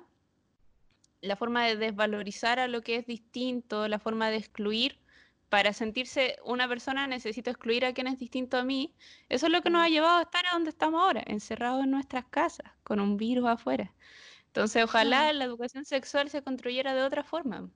la 1.20 1.36
forma 1.36 1.66
de 1.66 1.76
desvalorizar 1.76 2.60
a 2.60 2.70
lo 2.70 2.82
que 2.82 2.96
es 2.96 3.06
distinto, 3.06 3.90
la 3.90 4.00
forma 4.00 4.30
de 4.30 4.38
excluir, 4.38 4.98
para 5.50 5.74
sentirse 5.74 6.38
una 6.46 6.70
persona 6.70 7.06
necesito 7.06 7.50
excluir 7.50 7.84
a 7.84 7.94
quien 7.94 8.08
es 8.08 8.18
distinto 8.18 8.56
a 8.56 8.64
mí. 8.64 8.96
Eso 9.28 9.48
es 9.48 9.52
lo 9.52 9.62
que 9.62 9.70
nos 9.70 9.82
ha 9.82 9.90
llevado 9.90 10.20
a 10.20 10.22
estar 10.22 10.46
a 10.46 10.54
donde 10.54 10.70
estamos 10.70 11.04
ahora, 11.04 11.22
encerrados 11.26 11.84
en 11.84 11.92
nuestras 11.92 12.24
casas, 12.28 12.72
con 12.86 13.02
un 13.02 13.18
virus 13.18 13.50
afuera. 13.50 13.94
Entonces, 14.56 14.86
ojalá 14.86 15.34
la 15.34 15.44
educación 15.44 15.84
sexual 15.84 16.30
se 16.30 16.42
construyera 16.42 16.96
de 16.96 17.04
otra 17.04 17.26
forma, 17.26 17.70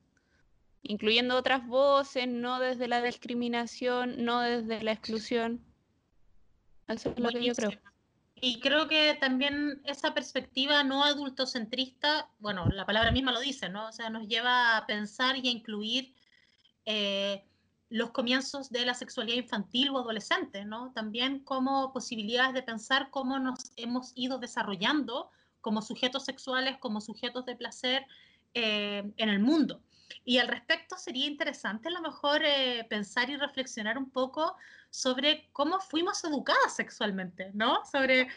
incluyendo 0.82 1.36
otras 1.36 1.68
voces, 1.68 2.26
no 2.26 2.58
desde 2.58 2.88
la 2.88 3.02
discriminación, 3.02 4.24
no 4.24 4.40
desde 4.40 4.82
la 4.82 4.94
exclusión. 4.94 5.62
Eso 6.88 7.10
es 7.10 7.20
lo 7.20 7.30
que 7.32 7.44
yo 7.44 7.54
creo. 7.54 7.72
Y 8.36 8.62
creo 8.62 8.88
que 8.88 9.18
también 9.20 9.82
esa 9.84 10.14
perspectiva 10.14 10.86
no 10.86 11.04
adultocentrista, 11.04 12.30
bueno, 12.40 12.66
la 12.70 12.86
palabra 12.86 13.12
misma 13.12 13.34
lo 13.34 13.42
dice, 13.42 13.68
¿no? 13.68 13.90
O 13.90 13.92
sea, 13.92 14.10
nos 14.10 14.26
lleva 14.30 14.78
a 14.78 14.86
pensar 14.88 15.36
y 15.36 15.50
a 15.50 15.52
incluir 15.52 16.16
eh, 16.86 17.44
los 17.90 18.12
comienzos 18.12 18.70
de 18.70 18.86
la 18.86 18.94
sexualidad 18.94 19.36
infantil 19.36 19.90
o 19.90 20.00
adolescente, 20.00 20.64
¿no? 20.64 20.94
También 20.94 21.40
como 21.44 21.92
posibilidades 21.92 22.54
de 22.54 22.64
pensar 22.64 23.10
cómo 23.10 23.38
nos 23.38 23.74
hemos 23.76 24.14
ido 24.16 24.38
desarrollando 24.38 25.30
como 25.62 25.82
sujetos 25.82 26.26
sexuales, 26.26 26.78
como 26.78 27.02
sujetos 27.02 27.46
de 27.46 27.56
placer 27.56 28.06
eh, 28.54 29.04
en 29.18 29.30
el 29.30 29.40
mundo. 29.40 29.84
Y 30.26 30.40
al 30.40 30.48
respecto 30.48 30.98
sería 30.98 31.28
interesante 31.28 31.88
a 31.88 31.92
lo 31.92 32.02
mejor 32.02 32.42
eh, 32.44 32.86
pensar 32.90 33.30
y 33.30 33.38
reflexionar 33.38 33.98
un 33.98 34.10
poco 34.10 34.56
sobre 34.90 35.50
cómo 35.54 35.80
fuimos 35.80 36.24
educadas 36.24 36.76
sexualmente, 36.76 37.52
¿no? 37.54 37.86
Sobre 37.86 38.28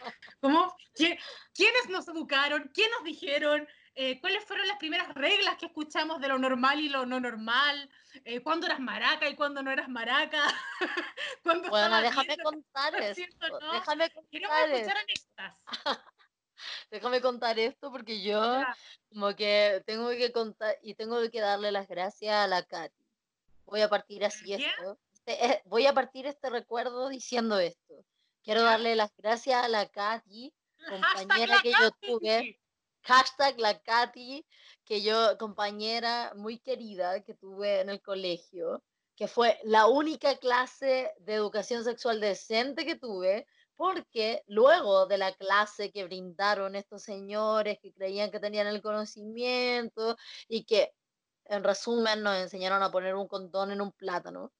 cómo, 0.41 0.77
quiénes 0.95 1.89
nos 1.89 2.07
educaron, 2.09 2.71
quién 2.75 2.91
nos 2.91 3.05
dijeron, 3.05 3.67
eh, 3.95 4.21
cuáles 4.21 4.45
fueron 4.45 4.69
las 4.69 4.77
primeras 4.77 5.15
reglas 5.15 5.57
que 5.57 5.67
escuchamos 5.67 6.21
de 6.21 6.29
lo 6.29 6.39
normal 6.39 6.79
y 6.79 6.91
lo 6.91 7.07
no 7.07 7.21
normal, 7.21 7.89
cuándo 8.43 8.67
eras 8.67 8.81
maraca 8.81 9.29
y 9.31 9.35
cuándo 9.35 9.63
no 9.63 9.71
eras 9.71 9.89
maraca. 9.89 10.45
bueno, 11.71 12.03
déjame 12.03 12.37
contar 12.37 12.95
esto, 12.97 13.23
déjame 13.73 14.11
contar 14.11 14.71
escuchar 14.71 14.97
anécdotas. 14.99 16.13
Déjame 16.91 17.21
contar 17.21 17.59
esto 17.59 17.91
porque 17.91 18.23
yo 18.23 18.41
como 19.11 19.35
que 19.35 19.83
tengo 19.87 20.11
que 20.11 20.33
contar 20.33 20.79
y 20.83 20.95
tengo 20.95 21.19
que 21.31 21.41
darle 21.41 21.73
las 21.73 21.89
gracias 21.89 22.35
a 22.35 22.47
la 22.47 22.63
Katy. 22.63 23.05
Voy 23.67 23.81
a 23.81 23.89
partir 23.89 24.25
así 24.25 24.55
esto. 24.55 24.99
Este, 25.13 25.47
eh, 25.47 25.63
voy 25.67 25.87
a 25.87 25.95
partir 25.95 26.27
este 26.27 26.51
recuerdo 26.51 27.09
diciendo 27.09 27.59
esto. 27.59 28.05
Quiero 28.43 28.63
darle 28.63 28.97
las 28.97 29.15
gracias 29.17 29.65
a 29.65 29.69
la 29.69 29.89
Katy, 29.89 30.53
compañera 30.89 31.61
que 31.63 31.73
yo 31.73 31.91
tuve. 32.01 32.59
Hashtag 33.05 33.59
la 33.59 33.81
Katy, 33.81 34.47
que 34.85 35.03
yo, 35.03 35.37
compañera 35.39 36.33
muy 36.37 36.59
querida 36.59 37.23
que 37.25 37.35
tuve 37.35 37.81
en 37.81 37.91
el 37.91 38.01
colegio, 38.01 38.83
que 39.17 39.27
fue 39.27 39.59
la 39.65 39.87
única 39.87 40.37
clase 40.37 41.13
de 41.19 41.35
educación 41.35 41.83
sexual 41.85 42.21
decente 42.21 42.87
que 42.87 42.95
tuve, 42.95 43.47
porque 43.83 44.45
luego 44.47 45.07
de 45.07 45.19
la 45.19 45.33
clase 45.33 45.91
que 45.91 46.05
brindaron 46.05 46.77
estos 46.77 47.03
señores 47.03 47.81
que 47.83 47.93
creían 47.93 48.31
que 48.31 48.39
tenían 48.39 48.69
el 48.69 48.81
conocimiento 48.81 50.17
y 50.47 50.65
que 50.67 50.95
en 51.47 51.65
resumen 51.65 52.23
nos 52.23 52.37
enseñaron 52.37 52.81
a 52.85 52.93
poner 52.93 53.17
un 53.17 53.27
condón 53.27 53.73
en 53.73 53.81
un 53.81 53.91
plátano, 53.91 54.53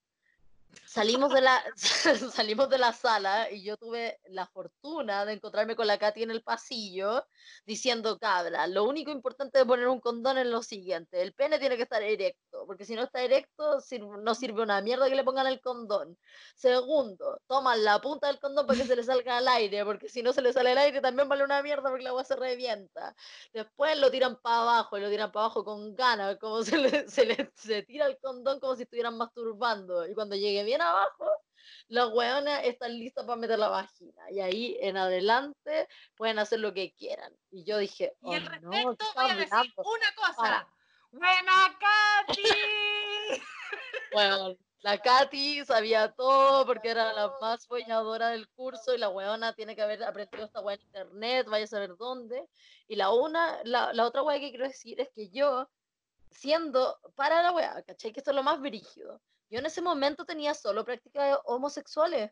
salimos 0.87 1.33
de 1.33 1.41
la 1.41 1.63
salimos 2.33 2.69
de 2.69 2.79
la 2.79 2.93
sala 2.93 3.51
y 3.51 3.63
yo 3.63 3.77
tuve 3.77 4.19
la 4.27 4.47
fortuna 4.47 5.25
de 5.25 5.35
encontrarme 5.35 5.77
con 5.77 5.87
la 5.87 5.99
Katy 5.99 6.23
en 6.23 6.31
el 6.31 6.43
pasillo 6.43 7.27
diciendo, 7.67 8.19
cabra, 8.19 8.67
lo 8.67 8.85
único 8.85 9.11
importante 9.11 9.59
de 9.59 9.67
poner 9.67 9.89
un 9.89 10.01
condón 10.01 10.39
es 10.39 10.47
lo 10.47 10.63
siguiente, 10.63 11.23
el 11.23 11.35
pene 11.35 11.59
tiene 11.59 11.77
que 11.77 11.83
estar 11.85 12.03
erecto, 12.03 12.65
porque 12.67 12.85
si 12.85 12.95
no 12.95 13.03
está 13.05 13.23
erecto 13.23 13.79
no 14.23 14.35
sirve 14.35 14.63
una 14.63 14.81
mierda 14.81 15.09
que 15.09 15.17
le 15.17 15.25
pongan 15.25 15.47
el 15.47 15.61
condón. 15.61 16.17
Segundo, 16.55 17.41
toman 17.47 17.85
la 17.85 18.01
punta 18.01 18.27
del 18.29 18.39
condón 18.39 18.67
para 18.67 18.79
que 18.79 18.87
se 18.87 18.97
le 18.97 19.03
salga 19.03 19.39
al 19.39 19.49
aire, 19.49 19.85
porque 19.85 20.09
si 20.09 20.23
no 20.23 20.33
se 20.33 20.43
le 20.43 20.53
sale 20.53 20.73
el 20.73 20.79
aire 20.79 21.01
también 21.01 21.29
vale 21.29 21.45
una 21.45 21.63
mierda 21.63 21.89
porque 21.89 22.05
la 22.05 22.11
agua 22.11 22.25
se 22.25 22.37
revienta. 22.37 23.15
Después 23.53 23.99
lo 23.99 24.11
tiran 24.11 24.37
para 24.41 24.63
abajo 24.63 24.99
y 24.99 25.01
lo 25.01 25.11
tiran 25.11 25.33
para 25.33 25.47
abajo 25.47 25.65
con 25.65 25.95
ganas, 25.95 26.39
como 26.39 26.63
se 26.63 26.79
le, 26.79 27.09
se 27.09 27.25
le 27.27 27.53
se 27.55 27.83
tira 27.83 28.07
el 28.07 28.19
condón 28.19 28.61
como 28.61 28.77
si 28.77 28.83
estuvieran 28.83 29.17
masturbando 29.17 30.07
y 30.07 30.15
cuando 30.15 30.37
llegue 30.37 30.62
bien 30.65 30.81
abajo, 30.81 31.31
las 31.89 32.09
hueonas 32.13 32.65
están 32.65 32.93
listas 32.99 33.25
para 33.25 33.37
meter 33.37 33.59
la 33.59 33.69
vagina. 33.69 34.31
Y 34.31 34.41
ahí 34.41 34.79
en 34.81 34.97
adelante 34.97 35.89
pueden 36.17 36.39
hacer 36.39 36.61
lo 36.61 36.73
que 36.73 36.93
quieran. 36.95 37.33
Y 37.51 37.65
yo 37.65 37.79
dije, 37.79 38.15
y 38.23 38.35
al 38.35 38.47
oh, 38.47 38.49
respecto 38.49 39.05
voy 39.15 39.31
a 39.31 39.35
decir 39.37 39.75
una 39.77 40.15
cosa. 40.15 40.69
¡Buena 41.11 41.79
Katy! 41.79 42.43
bueno, 44.15 44.57
la 44.81 44.99
Katy 44.99 45.65
sabía 45.65 46.11
todo 46.13 46.65
porque 46.65 46.89
era 46.89 47.13
la 47.13 47.33
más 47.41 47.67
folladora 47.67 48.31
del 48.31 48.49
curso 48.49 48.95
y 48.95 48.99
la 48.99 49.11
weona 49.11 49.53
tiene 49.53 49.77
que 49.77 49.83
haber 49.83 50.03
aprendido 50.03 50.47
esta 50.47 50.61
weá 50.61 50.77
en 50.77 50.83
internet, 50.83 51.47
vaya 51.49 51.65
a 51.65 51.69
saber 51.69 51.97
dónde. 51.99 52.49
Y 52.89 52.97
la 52.97 53.11
una, 53.11 53.61
la, 53.65 53.93
la 53.93 54.07
otra 54.07 54.23
weá 54.23 54.41
que 54.41 54.49
quiero 54.49 54.67
decir 54.67 55.01
es 55.01 55.11
que 55.15 55.29
yo, 55.29 55.69
siendo 56.31 56.99
para 57.15 57.43
la 57.43 57.53
weá, 57.53 57.83
¿cachai? 57.83 58.13
Que 58.13 58.21
esto 58.21 58.31
es 58.31 58.37
lo 58.37 58.43
más 58.43 58.61
brígido. 58.61 59.21
Yo 59.53 59.59
en 59.59 59.67
ese 59.67 59.83
momento 59.83 60.25
tenía 60.25 60.55
solo 60.55 60.83
prácticas 60.83 61.39
homosexuales. 61.45 62.31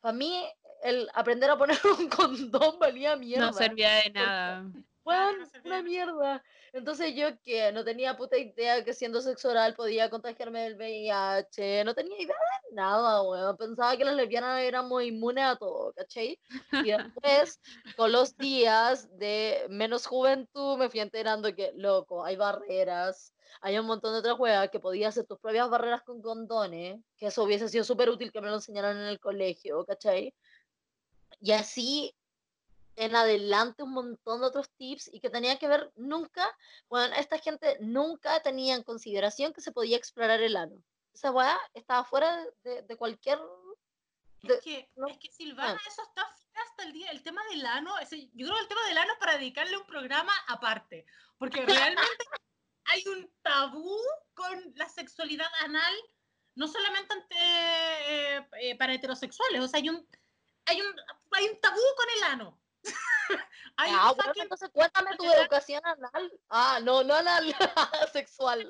Para 0.00 0.12
mí, 0.12 0.46
el 0.82 1.08
aprender 1.14 1.48
a 1.50 1.56
poner 1.56 1.78
un 1.98 2.10
condón 2.10 2.78
valía 2.78 3.16
mierda. 3.16 3.46
No 3.46 3.52
servía 3.54 3.94
de 3.94 4.10
nada. 4.10 4.70
Bueno, 5.08 5.46
una 5.64 5.82
mierda. 5.82 6.44
Entonces 6.74 7.14
yo 7.14 7.28
que 7.42 7.72
no 7.72 7.82
tenía 7.82 8.18
puta 8.18 8.36
idea 8.36 8.84
que 8.84 8.92
siendo 8.92 9.22
sexo 9.22 9.48
oral 9.48 9.74
podía 9.74 10.10
contagiarme 10.10 10.64
del 10.64 10.76
VIH, 10.76 11.82
no 11.84 11.94
tenía 11.94 12.20
idea 12.20 12.36
de 12.68 12.74
nada, 12.74 13.22
weón. 13.22 13.56
Pensaba 13.56 13.96
que 13.96 14.04
las 14.04 14.14
lesbianas 14.14 14.60
éramos 14.60 15.02
inmunes 15.02 15.44
a 15.44 15.56
todo, 15.56 15.94
¿cachai? 15.94 16.38
Y 16.72 16.90
después, 17.22 17.58
con 17.96 18.12
los 18.12 18.36
días 18.36 19.08
de 19.16 19.64
menos 19.70 20.04
juventud, 20.06 20.76
me 20.76 20.90
fui 20.90 21.00
enterando 21.00 21.54
que, 21.54 21.72
loco, 21.74 22.22
hay 22.22 22.36
barreras, 22.36 23.32
hay 23.62 23.78
un 23.78 23.86
montón 23.86 24.12
de 24.12 24.18
otras 24.18 24.38
weas 24.38 24.68
que 24.68 24.78
podías 24.78 25.14
hacer 25.14 25.24
tus 25.24 25.38
propias 25.38 25.70
barreras 25.70 26.02
con 26.02 26.20
condones, 26.20 27.00
que 27.16 27.28
eso 27.28 27.44
hubiese 27.44 27.70
sido 27.70 27.82
súper 27.82 28.10
útil 28.10 28.30
que 28.30 28.42
me 28.42 28.48
lo 28.48 28.56
enseñaran 28.56 28.98
en 28.98 29.06
el 29.06 29.20
colegio, 29.20 29.86
¿cachai? 29.86 30.34
Y 31.40 31.52
así 31.52 32.14
en 32.98 33.14
adelante 33.14 33.82
un 33.84 33.92
montón 33.92 34.40
de 34.40 34.46
otros 34.48 34.68
tips 34.76 35.08
y 35.12 35.20
que 35.20 35.30
tenía 35.30 35.56
que 35.58 35.68
ver 35.68 35.92
nunca, 35.94 36.44
bueno, 36.88 37.14
esta 37.16 37.38
gente 37.38 37.76
nunca 37.80 38.40
tenía 38.42 38.74
en 38.74 38.82
consideración 38.82 39.52
que 39.52 39.60
se 39.60 39.70
podía 39.72 39.96
explorar 39.96 40.40
el 40.40 40.56
ano. 40.56 40.82
Esa 41.14 41.30
weá 41.30 41.58
estaba 41.74 42.04
fuera 42.04 42.44
de, 42.64 42.82
de 42.82 42.96
cualquier... 42.96 43.38
de- 44.42 44.54
Es 44.54 44.60
que, 44.62 44.90
no- 44.96 45.06
es 45.08 45.18
que 45.18 45.30
Silvana, 45.30 45.78
ah. 45.80 45.88
eso 45.88 46.02
está 46.02 46.24
fuera 46.26 46.68
hasta 46.68 46.82
el 46.84 46.92
día. 46.92 47.10
El 47.12 47.22
tema 47.22 47.40
del 47.50 47.64
ano, 47.66 47.96
ese- 47.98 48.28
yo 48.34 48.46
creo 48.46 48.56
que 48.56 48.62
el 48.62 48.68
tema 48.68 48.86
del 48.88 48.98
ano 48.98 49.12
es 49.12 49.18
para 49.18 49.38
dedicarle 49.38 49.76
un 49.78 49.86
programa 49.86 50.32
aparte. 50.48 51.06
Porque 51.38 51.64
realmente 51.64 52.02
hay 52.86 53.06
un 53.06 53.30
tabú 53.42 53.96
con 54.34 54.72
la 54.74 54.88
sexualidad 54.88 55.50
anal, 55.60 55.94
no 56.56 56.66
solamente 56.66 57.14
ante, 57.14 57.36
eh, 57.38 58.48
eh, 58.60 58.76
para 58.76 58.92
heterosexuales. 58.94 59.62
O 59.62 59.68
sea, 59.68 59.78
hay 59.78 59.88
un, 59.88 60.04
hay 60.66 60.80
un, 60.80 60.96
hay 61.30 61.46
un 61.48 61.60
tabú 61.60 61.80
con 61.96 62.06
el 62.16 62.22
ano. 62.24 62.60
Hay 63.76 63.90
Ah, 63.92 64.12
bueno, 64.14 64.22
fucking 64.24 64.42
entonces 64.42 64.70
cuéntame 64.72 65.16
tu 65.16 65.24
educación 65.30 65.82
anal. 65.84 66.32
Ah, 66.48 66.80
no, 66.82 67.02
no 67.04 67.14
anal, 67.14 67.44
sexual. 68.12 68.68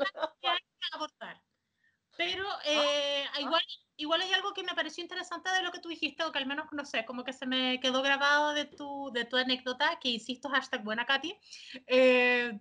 Pero 2.16 2.44
eh, 2.64 3.24
igual, 3.38 3.62
igual 3.96 4.20
hay 4.20 4.32
algo 4.32 4.52
que 4.52 4.64
me 4.64 4.74
pareció 4.74 5.02
interesante 5.02 5.50
de 5.50 5.62
lo 5.62 5.70
que 5.70 5.78
tú 5.78 5.88
dijiste, 5.88 6.24
o 6.24 6.32
que 6.32 6.38
al 6.38 6.46
menos, 6.46 6.66
no 6.72 6.84
sé, 6.84 7.04
como 7.04 7.22
que 7.22 7.32
se 7.32 7.46
me 7.46 7.78
quedó 7.80 8.02
grabado 8.02 8.54
de 8.54 8.64
tu, 8.64 9.10
de 9.12 9.24
tu 9.24 9.36
anécdota, 9.36 9.98
que 10.00 10.08
insisto, 10.08 10.48
hashtag 10.48 10.82
buena 10.82 11.06
Katy, 11.06 11.38
eh, 11.86 12.58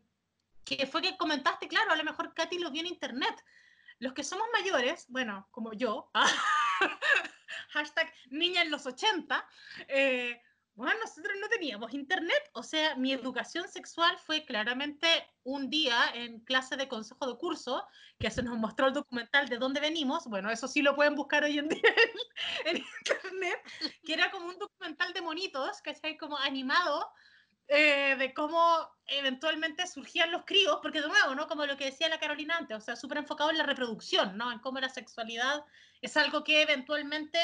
que 0.64 0.86
fue 0.86 1.02
que 1.02 1.18
comentaste, 1.18 1.68
claro, 1.68 1.92
a 1.92 1.96
lo 1.96 2.04
mejor 2.04 2.34
Katy 2.36 2.60
lo 2.60 2.70
vio 2.70 2.82
en 2.82 2.88
internet. 2.88 3.44
Los 4.00 4.14
que 4.14 4.24
somos 4.24 4.48
mayores, 4.54 5.06
bueno, 5.10 5.48
como 5.50 5.74
yo, 5.74 6.12
hashtag 7.70 8.14
niña 8.30 8.62
en 8.62 8.70
los 8.70 8.86
80, 8.86 9.48
eh, 9.88 10.40
bueno, 10.78 10.94
nosotros 11.02 11.34
no 11.42 11.50
teníamos 11.50 11.92
internet, 11.94 12.40
o 12.54 12.62
sea, 12.62 12.96
mi 12.96 13.12
educación 13.12 13.68
sexual 13.68 14.16
fue 14.20 14.46
claramente 14.46 15.08
un 15.44 15.72
día 15.72 15.98
en 16.14 16.40
clase 16.42 16.78
de 16.78 16.88
consejo 16.88 17.26
de 17.26 17.38
curso, 17.38 17.84
que 18.20 18.30
se 18.30 18.44
nos 18.44 18.58
mostró 18.60 18.88
el 18.88 18.94
documental 18.94 19.50
de 19.50 19.58
dónde 19.58 19.80
venimos, 19.80 20.28
bueno, 20.28 20.52
eso 20.52 20.68
sí 20.68 20.84
lo 20.84 20.96
pueden 20.96 21.16
buscar 21.16 21.44
hoy 21.44 21.58
en 21.58 21.68
día 21.68 21.82
en, 22.66 22.78
en 22.78 22.84
internet, 23.00 23.60
que 24.06 24.14
era 24.14 24.30
como 24.30 24.50
un 24.50 24.60
documental 24.60 25.14
de 25.14 25.22
monitos, 25.22 25.82
¿cachai? 25.82 26.16
Como 26.16 26.38
animado, 26.38 27.12
eh, 27.70 28.16
de 28.18 28.34
cómo 28.36 28.88
eventualmente 29.08 29.88
surgían 29.88 30.32
los 30.32 30.46
críos, 30.46 30.78
porque 30.82 31.02
de 31.02 31.08
nuevo, 31.08 31.34
¿no? 31.34 31.48
Como 31.48 31.66
lo 31.66 31.76
que 31.76 31.86
decía 31.86 32.08
la 32.08 32.20
Carolina 32.20 32.56
antes, 32.56 32.78
o 32.78 32.82
sea, 32.82 32.96
súper 32.96 33.18
enfocado 33.18 33.50
en 33.50 33.58
la 33.58 33.66
reproducción, 33.66 34.38
¿no? 34.38 34.52
En 34.52 34.60
cómo 34.60 34.80
la 34.80 34.90
sexualidad 34.90 35.66
es 36.02 36.16
algo 36.16 36.44
que 36.44 36.62
eventualmente 36.62 37.40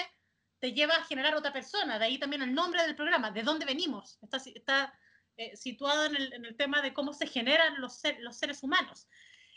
te 0.63 0.71
lleva 0.71 0.95
a 0.95 1.03
generar 1.03 1.35
otra 1.35 1.51
persona, 1.51 1.99
de 1.99 2.05
ahí 2.05 2.17
también 2.17 2.41
el 2.41 2.53
nombre 2.53 2.81
del 2.83 2.95
programa, 2.95 3.31
de 3.31 3.43
dónde 3.43 3.65
venimos, 3.65 4.17
está, 4.21 4.37
está 4.37 4.97
eh, 5.35 5.57
situado 5.57 6.05
en 6.05 6.15
el, 6.15 6.31
en 6.31 6.45
el 6.45 6.55
tema 6.55 6.81
de 6.81 6.93
cómo 6.93 7.11
se 7.11 7.27
generan 7.27 7.81
los, 7.81 7.97
ser- 7.97 8.21
los 8.21 8.37
seres 8.37 8.63
humanos. 8.63 9.09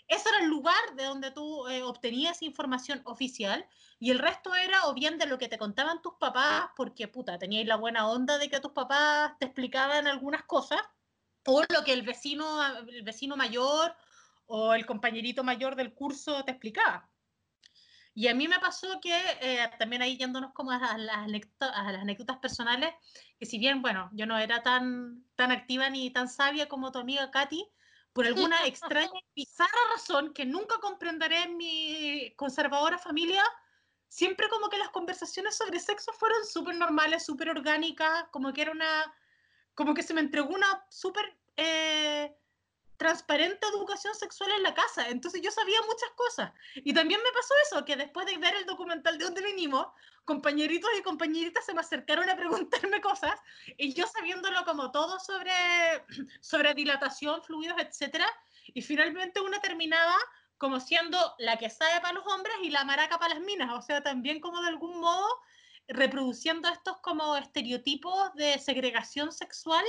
Ese 0.09 0.29
era 0.31 0.41
el 0.41 0.49
lugar 0.49 0.97
de 0.97 1.05
donde 1.05 1.31
tú 1.31 1.69
eh, 1.69 1.85
obtenías 1.85 2.43
información 2.43 3.03
oficial 3.05 3.69
y 4.01 4.11
el 4.11 4.19
resto 4.19 4.57
era 4.57 4.89
o 4.89 4.95
bien 4.95 5.17
de 5.17 5.27
lo 5.27 5.39
que 5.39 5.47
te 5.47 5.59
contaban 5.59 6.03
tus 6.03 6.15
papás, 6.15 6.71
porque 6.75 7.07
puta, 7.07 7.39
teníais 7.39 7.69
la 7.69 7.77
buena 7.77 8.09
onda 8.09 8.37
de 8.39 8.51
que 8.51 8.59
tus 8.59 8.73
papás 8.73 9.39
te 9.39 9.45
explicaban 9.47 10.09
algunas 10.09 10.43
cosas, 10.43 10.81
o 11.45 11.63
lo 11.73 11.85
que 11.85 11.93
el 11.93 12.03
vecino, 12.03 12.67
el 12.89 13.03
vecino 13.05 13.37
mayor 13.37 13.95
o 14.47 14.75
el 14.75 14.85
compañerito 14.87 15.45
mayor 15.45 15.77
del 15.77 15.95
curso 15.95 16.45
te 16.45 16.51
explicaba. 16.51 17.09
Y 18.19 18.29
a 18.29 18.35
mí 18.35 18.49
me 18.49 18.59
pasó 18.59 18.99
que, 18.99 19.15
eh, 19.43 19.71
también 19.79 20.01
ahí 20.01 20.17
yéndonos 20.17 20.55
como 20.55 20.71
a 20.71 20.97
las, 20.97 21.17
anécdotas, 21.19 21.71
a 21.75 21.93
las 21.93 22.01
anécdotas 22.01 22.39
personales, 22.39 22.95
que 23.39 23.45
si 23.45 23.59
bien, 23.59 23.83
bueno, 23.83 24.09
yo 24.15 24.25
no 24.25 24.39
era 24.39 24.63
tan, 24.63 25.23
tan 25.35 25.53
activa 25.53 25.91
ni 25.91 26.11
tan 26.11 26.27
sabia 26.27 26.67
como 26.67 26.91
tu 26.91 26.99
amiga 26.99 27.31
Katy, 27.31 27.69
por 28.15 28.27
alguna 28.27 28.57
extraña 28.67 29.21
y 29.35 29.43
bizarra 29.43 29.69
razón 29.93 30.33
que 30.33 30.47
nunca 30.47 30.79
comprenderé 30.81 31.43
en 31.43 31.59
mi 31.59 32.33
conservadora 32.37 32.97
familia, 32.97 33.45
siempre 34.09 34.49
como 34.49 34.71
que 34.71 34.79
las 34.79 34.89
conversaciones 34.89 35.55
sobre 35.55 35.79
sexo 35.79 36.11
fueron 36.15 36.43
súper 36.47 36.75
normales, 36.75 37.27
súper 37.27 37.51
orgánicas, 37.51 38.25
como 38.31 38.51
que 38.55 38.63
era 38.63 38.73
una, 38.73 39.15
como 39.75 39.93
que 39.93 40.03
se 40.03 40.15
me 40.15 40.23
entregó 40.23 40.55
una 40.55 40.87
súper 40.89 41.37
eh, 41.59 42.35
transparente 42.97 43.67
educación 43.69 44.15
sexual 44.15 44.51
en 44.53 44.63
la 44.63 44.75
casa. 44.75 45.09
Entonces 45.09 45.41
yo 45.43 45.51
sabía 45.51 45.81
muchas 45.83 46.11
cosas. 46.15 46.53
Y 46.75 46.93
también 46.95 47.21
me 47.23 47.33
pasó 47.33 47.55
eso, 47.67 47.85
que 47.85 47.97
después 47.97 48.27
de 48.27 48.39
ver 48.39 48.55
el 48.57 48.67
documental 48.67 49.19
de 49.19 49.25
dónde 49.25 49.43
venimos, 49.43 49.87
compañeritos 50.25 50.91
y 50.99 51.03
compañeritas 51.03 51.65
se 51.65 51.73
me 51.73 51.81
acercaron 51.81 52.29
a 52.29 52.37
preguntarme 52.37 53.01
cosas 53.01 53.39
y 53.79 53.95
yo 53.95 54.07
sabiéndolo 54.07 54.65
como 54.65 54.91
todo 54.91 55.19
sobre, 55.21 55.53
sobre 56.41 56.75
dilatación, 56.75 57.43
fluidos, 57.43 57.79
etcétera, 57.79 58.27
y 58.75 58.83
finalmente 58.83 59.41
una 59.41 59.61
terminaba 59.61 60.17
como 60.59 60.81
siendo 60.81 61.19
la 61.39 61.59
que 61.59 61.71
sabe 61.71 62.01
para 62.01 62.15
los 62.15 62.27
hombres 62.27 62.57
y 62.63 62.71
la 62.71 62.85
maraca 62.85 63.19
para 63.19 63.35
las 63.35 63.43
minas, 63.43 63.71
o 63.73 63.83
sea, 63.83 64.03
también 64.03 64.41
como 64.41 64.61
de 64.63 64.69
algún 64.69 64.99
modo 65.01 65.27
reproduciendo 65.89 66.69
estos 66.69 66.97
como 66.99 67.37
estereotipos 67.37 68.35
de 68.35 68.59
segregación 68.59 69.31
sexual 69.33 69.85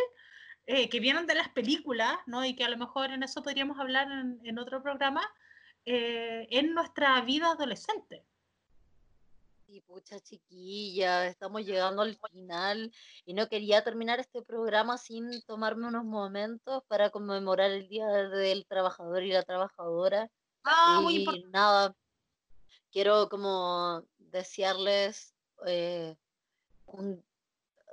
eh, 0.67 0.89
que 0.89 0.99
vienen 0.99 1.25
de 1.25 1.36
las 1.36 1.49
películas, 1.49 2.17
¿no? 2.25 2.45
Y 2.45 2.56
que 2.56 2.63
a 2.63 2.69
lo 2.69 2.77
mejor 2.77 3.12
en 3.12 3.23
eso 3.23 3.41
podríamos 3.41 3.80
hablar 3.80 4.12
en, 4.12 4.39
en 4.43 4.60
otro 4.60 4.84
programa, 4.84 5.27
eh, 5.86 6.45
en 6.51 6.73
nuestra 6.73 7.19
vida 7.21 7.51
adolescente. 7.51 8.25
Y 9.69 9.82
pucha 9.82 10.19
chiquilla, 10.19 11.27
estamos 11.27 11.65
llegando 11.65 12.01
al 12.01 12.17
final 12.17 12.91
y 13.25 13.34
no 13.34 13.47
quería 13.49 13.84
terminar 13.84 14.19
este 14.19 14.41
programa 14.41 14.97
sin 14.97 15.41
tomarme 15.43 15.88
unos 15.88 16.06
momentos 16.06 16.84
para 16.88 17.10
conmemorar 17.10 17.71
el 17.71 17.88
Día 17.88 18.08
del 18.08 18.65
Trabajador 18.65 19.23
y 19.23 19.32
la 19.32 19.43
Trabajadora. 19.43 20.30
Ah, 20.63 20.99
muy 21.01 21.15
y 21.15 21.19
importante. 21.19 21.49
nada, 21.51 21.95
quiero 22.91 23.30
como 23.30 24.03
desearles 24.17 25.34
eh, 25.65 26.15
un... 26.86 27.23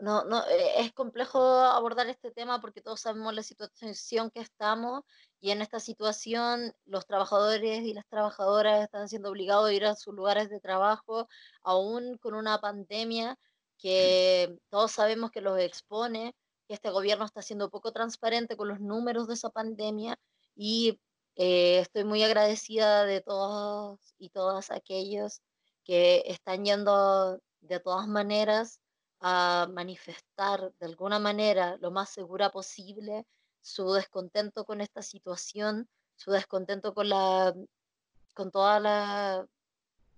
No, 0.01 0.25
no, 0.25 0.45
eh, 0.49 0.81
es 0.81 0.93
complejo 0.93 1.39
abordar 1.41 2.09
este 2.09 2.31
tema 2.33 2.61
porque 2.61 2.81
todos 2.81 3.01
sabemos 3.01 3.33
la 3.33 3.43
situación 3.45 4.31
que 4.31 4.41
estamos 4.41 5.03
y 5.41 5.51
en 5.53 5.63
esta 5.63 5.79
situación 5.79 6.75
los 6.85 7.07
trabajadores 7.07 7.85
y 7.85 7.95
las 7.95 8.07
trabajadoras 8.09 8.83
están 8.83 9.09
siendo 9.09 9.31
obligados 9.31 9.69
a 9.69 9.73
ir 9.73 9.85
a 9.85 9.95
sus 9.95 10.15
lugares 10.15 10.51
de 10.51 10.61
trabajo, 10.61 11.29
aún 11.63 12.19
con 12.19 12.35
una 12.35 12.59
pandemia 12.61 13.39
que 13.79 14.59
todos 14.69 14.93
sabemos 14.93 15.31
que 15.31 15.41
los 15.41 15.59
expone, 15.61 16.35
que 16.67 16.75
este 16.75 16.91
gobierno 16.91 17.25
está 17.25 17.43
siendo 17.43 17.71
poco 17.71 17.93
transparente 17.93 18.57
con 18.57 18.69
los 18.69 18.81
números 18.81 19.29
de 19.29 19.35
esa 19.35 19.51
pandemia 19.51 20.19
y 20.57 21.01
eh, 21.37 21.79
estoy 21.81 22.05
muy 22.05 22.23
agradecida 22.23 23.05
de 23.05 23.21
todos 23.21 24.01
y 24.19 24.31
todas 24.31 24.71
aquellos 24.71 25.41
que 25.85 26.23
están 26.27 26.65
yendo 26.65 27.41
de 27.61 27.81
todas 27.81 28.09
maneras 28.09 28.81
a 29.21 29.69
manifestar 29.73 30.73
de 30.79 30.87
alguna 30.87 31.19
manera 31.19 31.77
lo 31.81 31.91
más 31.91 32.11
segura 32.11 32.51
posible 32.51 33.27
su 33.63 33.93
descontento 33.93 34.65
con 34.65 34.81
esta 34.81 35.03
situación, 35.03 35.89
su 36.17 36.31
descontento 36.31 36.95
con 36.95 37.09
la 37.09 37.55
con 38.35 38.51
todas 38.51 38.83
las 38.83 39.47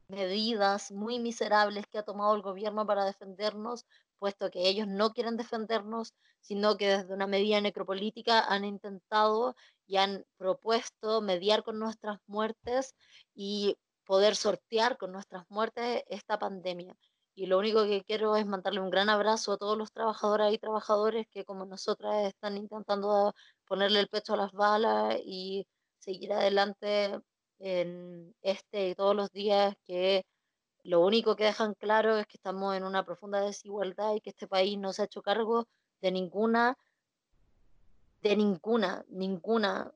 medidas 0.09 0.93
muy 0.93 1.19
miserables 1.19 1.87
que 1.87 1.99
ha 1.99 2.05
tomado 2.05 2.35
el 2.35 2.43
gobierno 2.43 2.87
para 2.87 3.05
defendernos, 3.05 3.87
puesto 4.19 4.51
que 4.51 4.69
ellos 4.69 4.87
no 4.89 5.13
quieren 5.13 5.37
defendernos, 5.37 6.15
sino 6.41 6.77
que 6.77 6.89
desde 6.89 7.15
una 7.15 7.27
medida 7.27 7.61
necropolítica 7.61 8.41
han 8.41 8.65
intentado 8.65 9.57
y 9.87 9.97
han 9.97 10.25
propuesto 10.37 11.21
mediar 11.21 11.63
con 11.65 11.79
nuestras 11.79 12.21
muertes 12.27 12.95
y 13.35 13.77
poder 14.05 14.37
sortear 14.37 14.97
con 14.97 15.13
nuestras 15.13 15.45
muertes 15.51 16.05
esta 16.09 16.39
pandemia. 16.39 16.97
Y 17.37 17.47
lo 17.47 17.59
único 17.59 17.85
que 17.85 18.03
quiero 18.03 18.35
es 18.37 18.47
mandarle 18.47 18.81
un 18.81 18.91
gran 18.91 19.11
abrazo 19.11 19.53
a 19.53 19.59
todos 19.59 19.77
los 19.77 19.93
trabajadoras 19.93 20.53
y 20.53 20.59
trabajadores 20.59 21.27
que 21.29 21.45
como 21.45 21.67
nosotras 21.67 22.27
están 22.27 22.57
intentando 22.57 23.35
ponerle 23.67 24.01
el 24.01 24.09
pecho 24.09 24.35
a 24.35 24.39
las 24.39 24.53
balas 24.53 25.17
y 25.23 25.67
seguir 25.99 26.33
adelante 26.33 27.21
en 27.59 28.35
este 28.43 28.89
y 28.91 28.95
todos 28.95 29.15
los 29.15 29.31
días 29.33 29.75
que 29.85 30.25
lo 30.83 31.01
único 31.01 31.37
que 31.37 31.45
dejan 31.45 31.75
claro 31.75 32.17
es 32.17 32.27
que 32.27 32.39
estamos 32.39 32.75
en 32.75 32.85
una 32.85 33.05
profunda 33.05 33.41
desigualdad 33.41 34.15
y 34.15 34.21
que 34.23 34.31
este 34.31 34.49
país 34.49 34.79
no 34.79 34.93
se 34.93 35.03
ha 35.03 35.05
hecho 35.05 35.23
cargo 35.23 35.69
de 36.01 36.13
ninguna 36.13 36.79
de 38.23 38.37
ninguna, 38.37 39.05
ninguna 39.09 39.93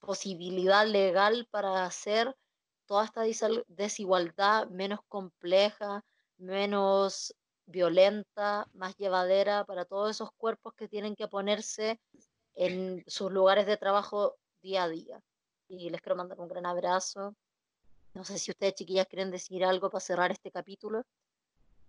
posibilidad 0.00 0.86
legal 0.86 1.46
para 1.50 1.84
hacer 1.84 2.34
toda 2.86 3.04
esta 3.04 3.22
desigualdad 3.68 4.68
menos 4.68 5.00
compleja, 5.08 6.02
menos 6.40 7.34
violenta, 7.66 8.66
más 8.74 8.96
llevadera 8.96 9.64
para 9.64 9.84
todos 9.84 10.10
esos 10.10 10.32
cuerpos 10.32 10.74
que 10.74 10.88
tienen 10.88 11.14
que 11.14 11.28
ponerse 11.28 12.00
en 12.54 13.04
sus 13.06 13.30
lugares 13.30 13.66
de 13.66 13.76
trabajo 13.76 14.36
día 14.62 14.84
a 14.84 14.88
día. 14.88 15.22
Y 15.68 15.90
les 15.90 16.00
quiero 16.00 16.16
mandar 16.16 16.40
un 16.40 16.48
gran 16.48 16.66
abrazo. 16.66 17.36
No 18.14 18.24
sé 18.24 18.38
si 18.38 18.50
ustedes, 18.50 18.74
chiquillas, 18.74 19.06
quieren 19.06 19.30
decir 19.30 19.64
algo 19.64 19.88
para 19.88 20.00
cerrar 20.00 20.32
este 20.32 20.50
capítulo. 20.50 21.04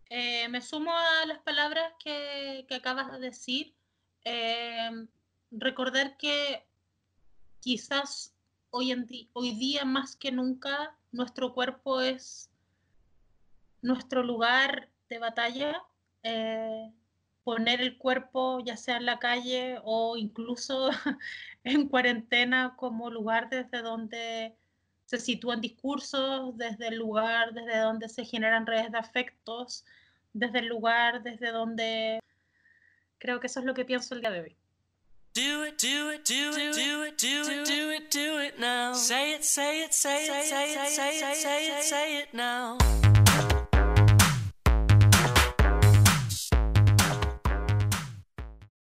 Eh, 0.10 0.47
me 0.49 0.62
sumo 0.62 0.95
a 0.95 1.26
las 1.26 1.39
palabras 1.39 1.93
que, 2.04 2.68
acabas 2.70 3.12
de 3.14 3.20
decir. 3.20 3.74
Eh, 4.24 5.08
recordar 5.49 6.16
que 6.18 6.64
quizás 7.60 8.36
hoy, 8.70 8.91
en 8.91 9.08
hoy 9.34 9.56
día 9.56 9.84
más 9.84 10.16
que 10.16 10.32
nunca 10.32 10.95
nuestro 11.12 11.54
cuerpo 11.56 12.02
es 12.02 12.51
nuestro 13.82 14.24
lugar 14.24 14.90
de 15.10 15.20
batalla. 15.20 15.82
eh, 16.24 16.92
poner 17.44 17.82
el 17.82 17.98
cuerpo 17.98 18.60
ya 18.64 18.78
sea 18.78 18.98
en 18.98 19.06
la 19.06 19.20
calle 19.20 19.80
o 19.84 20.18
incluso 20.18 20.90
en 21.64 21.88
cuarentena 21.88 22.76
como 22.78 23.10
lugar 23.10 23.50
desde 23.50 23.82
donde 23.82 24.56
se 25.06 25.20
sitúan 25.20 25.60
discursos, 25.60 26.58
desde 26.58 26.88
el 26.88 26.98
lugar 26.98 27.54
desde 27.54 27.80
donde 27.80 28.08
se 28.08 28.24
generan 28.26 28.66
redes 28.66 28.92
de 28.92 28.98
afectos, 28.98 29.86
desde 30.34 30.60
el 30.60 30.68
lugar 30.68 31.24
desde 31.24 31.52
donde 31.52 32.20
creo 33.18 33.40
que 33.40 33.48
eso 33.48 33.60
es 33.60 33.66
lo 33.66 33.74
que 33.74 33.86
pienso 33.86 34.16
el 34.16 34.22
día 34.22 34.32
de 34.32 34.42
hoy. 34.42 34.56
Do 35.34 35.66
it, 35.66 35.82
do 35.82 36.12
it, 36.12 36.28
do 36.28 36.50
it, 36.52 36.76
do 36.76 37.06
it, 37.06 37.18
do 37.18 37.92
it, 37.94 38.14
do 38.14 38.42
it, 38.42 38.60
now. 38.60 38.94
Say 38.94 39.34
it, 39.34 39.44
say 39.44 39.84
it, 39.84 39.94
say 39.94 40.26
it, 40.26 40.46
say 40.46 40.74
it, 40.74 40.90
say 40.90 41.32
it, 41.32 41.36
say 41.36 41.68
it, 41.68 41.84
say 41.84 42.20
it 42.20 42.34
now. 42.34 42.78